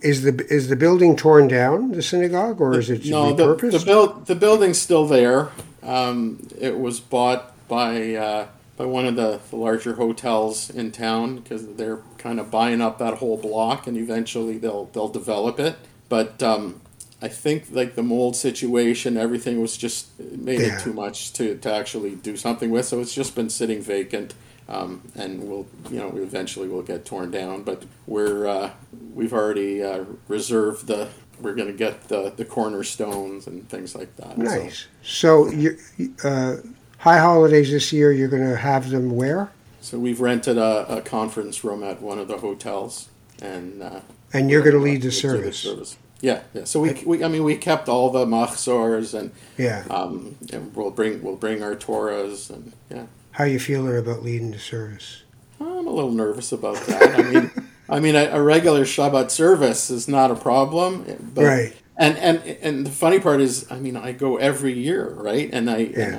Is 0.03 0.23
the 0.23 0.47
is 0.51 0.69
the 0.69 0.77
building 0.77 1.17
torn 1.17 1.49
down, 1.49 1.93
the 1.93 2.03
synagogue, 2.03 2.61
or 2.61 2.79
is 2.79 2.91
it 2.91 3.05
no, 3.07 3.33
the, 3.33 3.55
the, 3.55 3.83
build, 3.85 4.27
the 4.27 4.35
building's 4.35 4.81
still 4.81 5.07
there. 5.07 5.51
Um, 5.85 6.49
it 6.59 6.79
was 6.79 7.01
bought 7.01 7.53
by 7.69 8.15
uh, 8.15 8.49
by 8.77 8.87
one 8.87 9.07
of 9.07 9.17
the, 9.17 9.41
the 9.51 9.57
larger 9.57 9.95
hotels 9.95 10.71
in 10.71 10.91
town 10.93 11.37
because 11.37 11.67
they're 11.75 12.01
kind 12.19 12.41
of 12.41 12.51
buying 12.51 12.81
up 12.81 12.99
that 12.99 13.15
whole 13.15 13.37
block, 13.37 13.87
and 13.87 13.97
eventually 13.97 14.59
they'll 14.59 14.87
they'll 14.87 15.09
develop 15.09 15.61
it. 15.61 15.77
But 16.09 16.43
um, 16.43 16.81
I 17.23 17.29
think 17.29 17.67
like 17.71 17.95
the 17.95 18.03
mold 18.03 18.37
situation, 18.37 19.17
everything 19.17 19.61
was 19.61 19.77
just 19.77 20.09
it 20.19 20.39
made 20.41 20.61
Yeah. 20.61 20.77
it 20.77 20.81
too 20.83 20.93
much 20.93 21.33
to, 21.35 21.57
to 21.59 21.73
actually 21.73 22.15
do 22.17 22.37
something 22.37 22.71
with. 22.71 22.87
So 22.87 23.01
it's 23.01 23.15
just 23.15 23.35
been 23.35 23.51
sitting 23.51 23.81
vacant. 23.83 24.35
Um, 24.67 25.03
and 25.15 25.47
we'll, 25.47 25.67
you 25.91 25.99
know, 25.99 26.09
eventually 26.17 26.69
will 26.69 26.81
get 26.83 27.05
torn 27.05 27.31
down. 27.31 27.65
But 27.65 27.85
we're, 28.07 28.47
uh, 28.47 28.71
we've 29.13 29.35
already 29.35 29.83
uh, 29.83 30.05
reserved 30.27 30.87
the, 30.87 31.11
we're 31.41 31.55
going 31.55 31.69
to 31.69 31.77
get 31.77 32.09
the, 32.09 32.33
the 32.37 32.45
cornerstones 32.45 33.47
and 33.47 33.69
things 33.69 33.95
like 33.95 34.15
that. 34.17 34.37
So- 34.37 34.43
nice. 34.43 34.87
So 35.03 35.49
you 35.49 35.79
uh, 36.23 36.57
high 36.99 37.19
holidays 37.19 37.71
this 37.71 37.93
year. 37.93 38.13
You're 38.13 38.29
going 38.29 38.49
to 38.49 38.57
have 38.57 38.91
them 38.91 39.11
where? 39.11 39.51
So, 39.81 39.99
we've 39.99 40.21
rented 40.21 40.57
a, 40.57 40.87
a 40.99 41.03
conference 41.03 41.63
room 41.63 41.83
at 41.83 42.01
one 42.01 42.19
of 42.19 42.27
the 42.27 42.39
hotels, 42.39 43.11
and 43.43 43.83
uh, 43.83 44.01
And 44.33 44.51
you're 44.51 44.63
going 44.63 44.73
to 44.77 44.79
lead 44.81 45.03
the 45.03 45.09
we'll 45.09 45.43
do 45.45 45.53
service. 45.53 45.97
Yeah, 46.23 46.41
yeah. 46.55 46.65
So 46.65 46.81
we, 46.81 46.95
we, 47.05 47.23
I 47.23 47.29
mean, 47.29 47.45
we 47.45 47.55
kept 47.59 47.87
all 47.87 48.09
the 48.09 48.25
machzors, 48.25 49.13
and 49.13 49.31
Yeah. 49.59 49.85
um, 49.91 50.37
and 50.51 50.75
we'll 50.75 50.91
bring, 50.91 51.23
we'll 51.23 51.37
bring 51.37 51.63
our 51.63 51.77
Torahs, 51.77 52.49
and 52.49 52.73
yeah. 52.91 53.05
How 53.33 53.45
you 53.45 53.59
feeling 53.61 53.95
about 53.99 54.23
leading 54.23 54.53
the 54.53 54.59
service? 54.59 55.23
I'm 55.61 55.87
a 55.87 55.91
little 55.91 56.13
nervous 56.13 56.51
about 56.53 56.77
that. 56.87 57.19
I 57.19 57.23
mean, 57.31 57.51
I 57.89 58.01
mean, 58.01 58.15
a, 58.17 58.25
a 58.33 58.43
regular 58.43 58.85
Shabbat 58.85 59.31
service 59.31 59.91
is 59.91 60.09
not 60.09 60.31
a 60.31 60.35
problem, 60.35 61.05
but, 61.35 61.45
Right. 61.45 61.73
And 61.97 62.19
and 62.19 62.43
and 62.61 62.85
the 62.87 62.91
funny 62.91 63.21
part 63.21 63.41
is, 63.41 63.71
I 63.71 63.79
mean, 63.79 63.97
I 63.97 64.11
go 64.11 64.37
every 64.37 64.73
year, 64.73 65.11
right? 65.11 65.49
And 65.53 65.71
I 65.71 65.77
Yeah. 65.79 66.01
and 66.07 66.17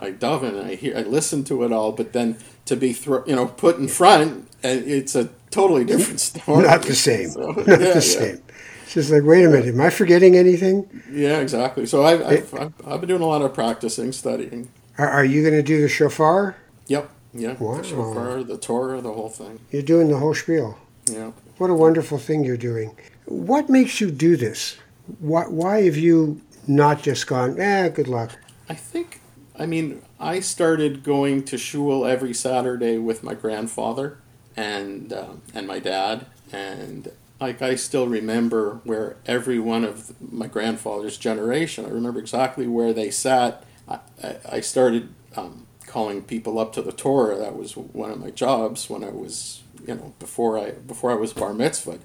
I 0.00 0.06
I 0.06 0.12
daven 0.12 0.50
and 0.50 0.60
I 0.70 0.76
hear 0.76 0.96
I 0.96 1.02
listen 1.02 1.42
to 1.44 1.64
it 1.64 1.72
all, 1.72 1.90
but 1.90 2.12
then 2.12 2.36
to 2.66 2.76
be 2.76 2.92
thro- 2.92 3.24
you 3.26 3.34
know 3.34 3.46
put 3.46 3.76
in 3.78 3.88
front, 3.88 4.46
uh, 4.64 4.68
it's 4.68 5.16
a 5.16 5.28
totally 5.50 5.84
different 5.84 6.20
story. 6.28 6.62
Not 6.64 6.82
the 6.82 6.94
same. 6.94 7.30
So, 7.30 7.40
Not 7.50 7.66
yeah, 7.66 7.76
the 7.76 7.84
yeah. 7.94 8.00
same. 8.00 8.42
It's 8.84 8.94
just 8.94 9.10
like, 9.10 9.24
wait 9.24 9.44
a 9.44 9.48
minute, 9.48 9.66
am 9.74 9.80
I 9.80 9.90
forgetting 9.90 10.36
anything? 10.36 10.86
Yeah, 11.10 11.38
exactly. 11.40 11.86
So 11.86 12.04
I've 12.04 12.22
I've, 12.24 12.54
I've, 12.54 12.72
I've 12.86 13.00
been 13.00 13.08
doing 13.08 13.22
a 13.22 13.26
lot 13.26 13.42
of 13.42 13.52
practicing, 13.52 14.12
studying. 14.12 14.68
Are, 14.96 15.08
are 15.10 15.24
you 15.24 15.42
going 15.42 15.54
to 15.54 15.62
do 15.62 15.82
the 15.82 15.88
shofar? 15.88 16.54
Yep. 16.86 17.10
Yeah. 17.34 17.54
Wow. 17.58 17.78
The 17.78 17.82
shofar, 17.82 18.44
the 18.44 18.58
Torah, 18.58 19.00
the 19.00 19.12
whole 19.12 19.28
thing. 19.28 19.58
You're 19.72 19.82
doing 19.82 20.08
the 20.08 20.18
whole 20.18 20.34
spiel. 20.34 20.78
Yeah. 21.10 21.32
What 21.58 21.70
a 21.70 21.74
wonderful 21.74 22.18
thing 22.18 22.44
you're 22.44 22.56
doing. 22.56 22.96
What 23.26 23.68
makes 23.68 24.00
you 24.00 24.10
do 24.10 24.36
this? 24.36 24.76
Why, 25.20 25.44
why 25.44 25.82
have 25.82 25.96
you 25.96 26.40
not 26.66 27.02
just 27.02 27.26
gone, 27.26 27.58
eh, 27.60 27.88
good 27.88 28.08
luck? 28.08 28.38
I 28.68 28.74
think, 28.74 29.20
I 29.58 29.66
mean, 29.66 30.02
I 30.18 30.40
started 30.40 31.02
going 31.04 31.44
to 31.44 31.58
shul 31.58 32.04
every 32.04 32.34
Saturday 32.34 32.98
with 32.98 33.22
my 33.22 33.34
grandfather 33.34 34.18
and 34.56 35.12
um, 35.12 35.42
and 35.54 35.66
my 35.66 35.78
dad, 35.78 36.26
and 36.50 37.12
like 37.40 37.60
I 37.60 37.74
still 37.74 38.06
remember 38.06 38.80
where 38.84 39.16
every 39.26 39.58
one 39.58 39.84
of 39.84 40.14
my 40.32 40.46
grandfather's 40.46 41.18
generation. 41.18 41.84
I 41.84 41.90
remember 41.90 42.18
exactly 42.18 42.66
where 42.66 42.92
they 42.92 43.10
sat. 43.10 43.64
I, 43.88 43.98
I, 44.22 44.36
I 44.52 44.60
started 44.60 45.10
um, 45.36 45.66
calling 45.86 46.22
people 46.22 46.58
up 46.58 46.72
to 46.74 46.82
the 46.82 46.92
Torah. 46.92 47.36
That 47.36 47.56
was 47.56 47.76
one 47.76 48.10
of 48.10 48.18
my 48.18 48.30
jobs 48.30 48.88
when 48.88 49.04
I 49.04 49.10
was, 49.10 49.62
you 49.86 49.94
know, 49.94 50.14
before 50.18 50.58
I 50.58 50.72
before 50.72 51.10
I 51.10 51.14
was 51.14 51.32
bar 51.32 51.52
mitzvah. 51.54 51.98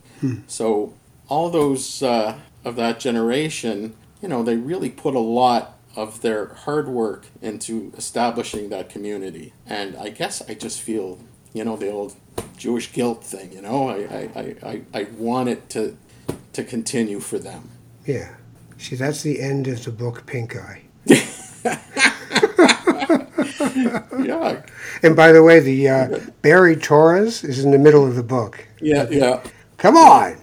So 0.47 0.93
all 1.29 1.49
those 1.49 2.03
uh, 2.03 2.37
of 2.63 2.75
that 2.75 2.99
generation, 2.99 3.95
you 4.21 4.27
know, 4.29 4.43
they 4.43 4.55
really 4.57 4.89
put 4.89 5.15
a 5.15 5.19
lot 5.19 5.77
of 5.95 6.21
their 6.21 6.47
hard 6.47 6.87
work 6.87 7.27
into 7.41 7.91
establishing 7.97 8.69
that 8.69 8.89
community. 8.89 9.53
And 9.65 9.97
I 9.97 10.09
guess 10.09 10.41
I 10.47 10.53
just 10.53 10.81
feel, 10.81 11.19
you 11.53 11.65
know, 11.65 11.75
the 11.75 11.89
old 11.89 12.15
Jewish 12.57 12.91
guilt 12.93 13.23
thing. 13.23 13.51
You 13.51 13.61
know, 13.61 13.89
I 13.89 13.95
I, 13.95 14.29
I, 14.35 14.55
I, 14.71 14.81
I 14.93 15.03
want 15.17 15.49
it 15.49 15.69
to 15.71 15.97
to 16.53 16.63
continue 16.63 17.19
for 17.19 17.39
them. 17.39 17.69
Yeah. 18.05 18.35
See, 18.77 18.95
that's 18.95 19.21
the 19.21 19.41
end 19.41 19.67
of 19.67 19.83
the 19.83 19.91
book 19.91 20.25
Pink 20.25 20.55
Eye. 20.55 20.83
Yeah, 24.25 24.61
And 25.03 25.15
by 25.15 25.31
the 25.31 25.43
way, 25.43 25.59
the 25.59 25.89
uh, 25.89 26.19
buried 26.41 26.79
Torahs 26.81 27.43
is 27.43 27.63
in 27.63 27.71
the 27.71 27.77
middle 27.79 28.05
of 28.05 28.15
the 28.15 28.23
book. 28.23 28.65
yeah, 28.81 29.07
yeah, 29.09 29.41
Come 29.77 29.97
on! 29.97 30.37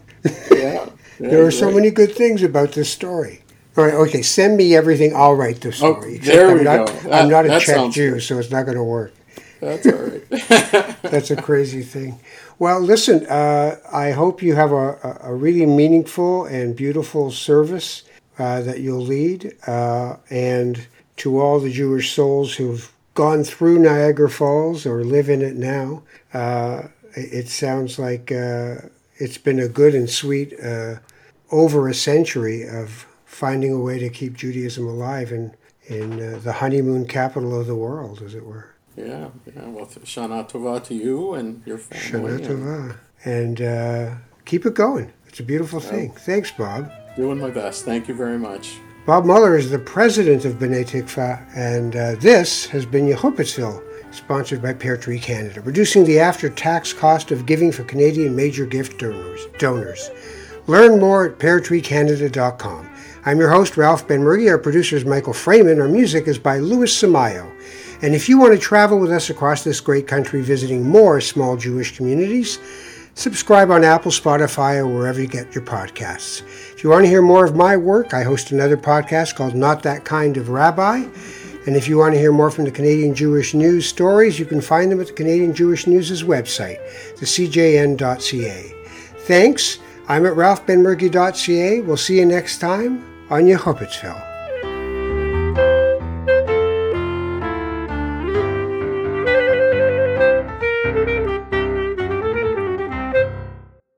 yeah. 0.50 0.88
There 1.20 1.44
are 1.44 1.50
so 1.50 1.70
many 1.72 1.90
good 1.90 2.14
things 2.14 2.44
about 2.44 2.72
this 2.72 2.88
story. 2.90 3.42
All 3.76 3.84
right, 3.84 3.94
okay, 3.94 4.22
send 4.22 4.56
me 4.56 4.76
everything. 4.76 5.14
I'll 5.16 5.34
write 5.34 5.60
the 5.60 5.72
story. 5.72 6.14
Except 6.16 6.36
there 6.36 6.50
I'm 6.50 6.58
we 6.58 6.62
not, 6.64 6.86
go. 6.86 7.10
I'm 7.10 7.28
not 7.28 7.44
a 7.44 7.58
Czech 7.58 7.90
Jew, 7.90 8.20
so 8.20 8.38
it's 8.38 8.52
not 8.52 8.64
going 8.66 8.76
to 8.78 8.84
work. 8.84 9.12
That's 9.60 9.84
all 9.86 9.92
right. 9.98 10.22
That's 11.02 11.32
a 11.32 11.36
crazy 11.36 11.82
thing. 11.82 12.20
Well, 12.60 12.78
listen, 12.80 13.26
uh, 13.26 13.76
I 13.92 14.12
hope 14.12 14.42
you 14.42 14.54
have 14.54 14.70
a, 14.70 14.92
a- 15.02 15.18
a 15.30 15.34
really 15.34 15.66
meaningful 15.66 16.44
and 16.46 16.76
beautiful 16.76 17.32
service 17.32 18.04
uh, 18.38 18.60
that 18.62 18.78
you'll 18.78 19.02
lead. 19.04 19.56
Uh, 19.66 20.16
and 20.30 20.86
to 21.18 21.40
all 21.40 21.60
the 21.60 21.70
Jewish 21.72 22.12
souls 22.12 22.54
who've 22.54 22.92
gone 23.14 23.44
through 23.44 23.78
Niagara 23.80 24.30
Falls 24.30 24.86
or 24.86 25.02
live 25.04 25.28
in 25.28 25.42
it 25.42 25.56
now, 25.56 26.02
uh, 26.32 26.88
it 27.14 27.48
sounds 27.48 27.98
like 27.98 28.30
uh, 28.30 28.76
it's 29.16 29.38
been 29.38 29.58
a 29.58 29.68
good 29.68 29.94
and 29.94 30.08
sweet 30.08 30.54
uh, 30.60 30.96
over 31.50 31.88
a 31.88 31.94
century 31.94 32.68
of 32.68 33.06
finding 33.24 33.72
a 33.72 33.80
way 33.80 33.98
to 33.98 34.08
keep 34.08 34.34
Judaism 34.34 34.86
alive 34.86 35.32
in, 35.32 35.54
in 35.86 36.12
uh, 36.20 36.38
the 36.42 36.52
honeymoon 36.54 37.06
capital 37.06 37.58
of 37.60 37.66
the 37.66 37.74
world, 37.74 38.22
as 38.22 38.34
it 38.34 38.44
were. 38.44 38.74
yeah, 38.96 39.28
yeah. 39.46 39.66
Well, 39.66 39.86
Shana 39.86 40.48
Tova 40.48 40.82
to 40.84 40.94
you 40.94 41.34
and 41.34 41.62
your 41.66 41.78
family. 41.78 42.38
Shana 42.38 42.46
Tova. 42.46 42.96
And 43.24 43.60
uh, 43.60 44.14
keep 44.44 44.64
it 44.64 44.74
going. 44.74 45.12
It's 45.26 45.40
a 45.40 45.42
beautiful 45.42 45.80
thing. 45.80 46.12
Thanks, 46.12 46.50
Bob. 46.52 46.90
Doing 47.16 47.38
my 47.40 47.50
best. 47.50 47.84
Thank 47.84 48.06
you 48.08 48.14
very 48.14 48.38
much. 48.38 48.78
Bob 49.08 49.24
Muller 49.24 49.56
is 49.56 49.70
the 49.70 49.78
president 49.78 50.44
of 50.44 50.58
B'nai 50.58 50.84
Tikva, 50.84 51.42
and 51.56 51.96
uh, 51.96 52.14
this 52.16 52.66
has 52.66 52.84
been 52.84 53.06
Yehupetzville, 53.06 53.82
sponsored 54.14 54.60
by 54.60 54.74
Pear 54.74 54.98
Tree 54.98 55.18
Canada, 55.18 55.62
reducing 55.62 56.04
the 56.04 56.20
after-tax 56.20 56.92
cost 56.92 57.30
of 57.30 57.46
giving 57.46 57.72
for 57.72 57.84
Canadian 57.84 58.36
major 58.36 58.66
gift 58.66 59.00
donors. 59.00 59.46
donors. 59.58 60.10
Learn 60.66 61.00
more 61.00 61.24
at 61.24 61.38
peartreecanada.com. 61.38 62.90
I'm 63.24 63.38
your 63.38 63.48
host, 63.48 63.78
Ralph 63.78 64.06
Benmergui. 64.06 64.50
Our 64.50 64.58
producer 64.58 64.96
is 64.96 65.06
Michael 65.06 65.32
Freeman. 65.32 65.80
Our 65.80 65.88
music 65.88 66.28
is 66.28 66.38
by 66.38 66.58
Louis 66.58 66.92
Samayo. 66.92 67.50
And 68.02 68.14
if 68.14 68.28
you 68.28 68.38
want 68.38 68.52
to 68.52 68.58
travel 68.58 68.98
with 68.98 69.10
us 69.10 69.30
across 69.30 69.64
this 69.64 69.80
great 69.80 70.06
country 70.06 70.42
visiting 70.42 70.86
more 70.86 71.22
small 71.22 71.56
Jewish 71.56 71.96
communities, 71.96 72.58
subscribe 73.18 73.70
on 73.70 73.84
Apple, 73.84 74.12
Spotify, 74.12 74.76
or 74.76 74.86
wherever 74.86 75.20
you 75.20 75.26
get 75.26 75.54
your 75.54 75.64
podcasts. 75.64 76.42
If 76.72 76.84
you 76.84 76.90
want 76.90 77.04
to 77.04 77.08
hear 77.08 77.22
more 77.22 77.44
of 77.44 77.56
my 77.56 77.76
work, 77.76 78.14
I 78.14 78.22
host 78.22 78.52
another 78.52 78.76
podcast 78.76 79.34
called 79.34 79.54
Not 79.54 79.82
That 79.82 80.04
Kind 80.04 80.36
of 80.36 80.48
Rabbi. 80.48 81.04
And 81.66 81.76
if 81.76 81.88
you 81.88 81.98
want 81.98 82.14
to 82.14 82.18
hear 82.18 82.32
more 82.32 82.50
from 82.50 82.64
the 82.64 82.70
Canadian 82.70 83.14
Jewish 83.14 83.52
News 83.52 83.86
stories, 83.86 84.38
you 84.38 84.46
can 84.46 84.60
find 84.60 84.90
them 84.90 85.00
at 85.00 85.08
the 85.08 85.12
Canadian 85.12 85.52
Jewish 85.52 85.86
News' 85.86 86.22
website, 86.22 86.78
thecjn.ca. 87.16 88.74
Thanks. 89.26 89.78
I'm 90.08 90.24
at 90.24 90.32
ralphbenmergy.ca. 90.32 91.80
We'll 91.82 91.96
see 91.98 92.18
you 92.18 92.24
next 92.24 92.58
time 92.58 93.04
on 93.28 93.42
Yehupetzville. 93.42 94.27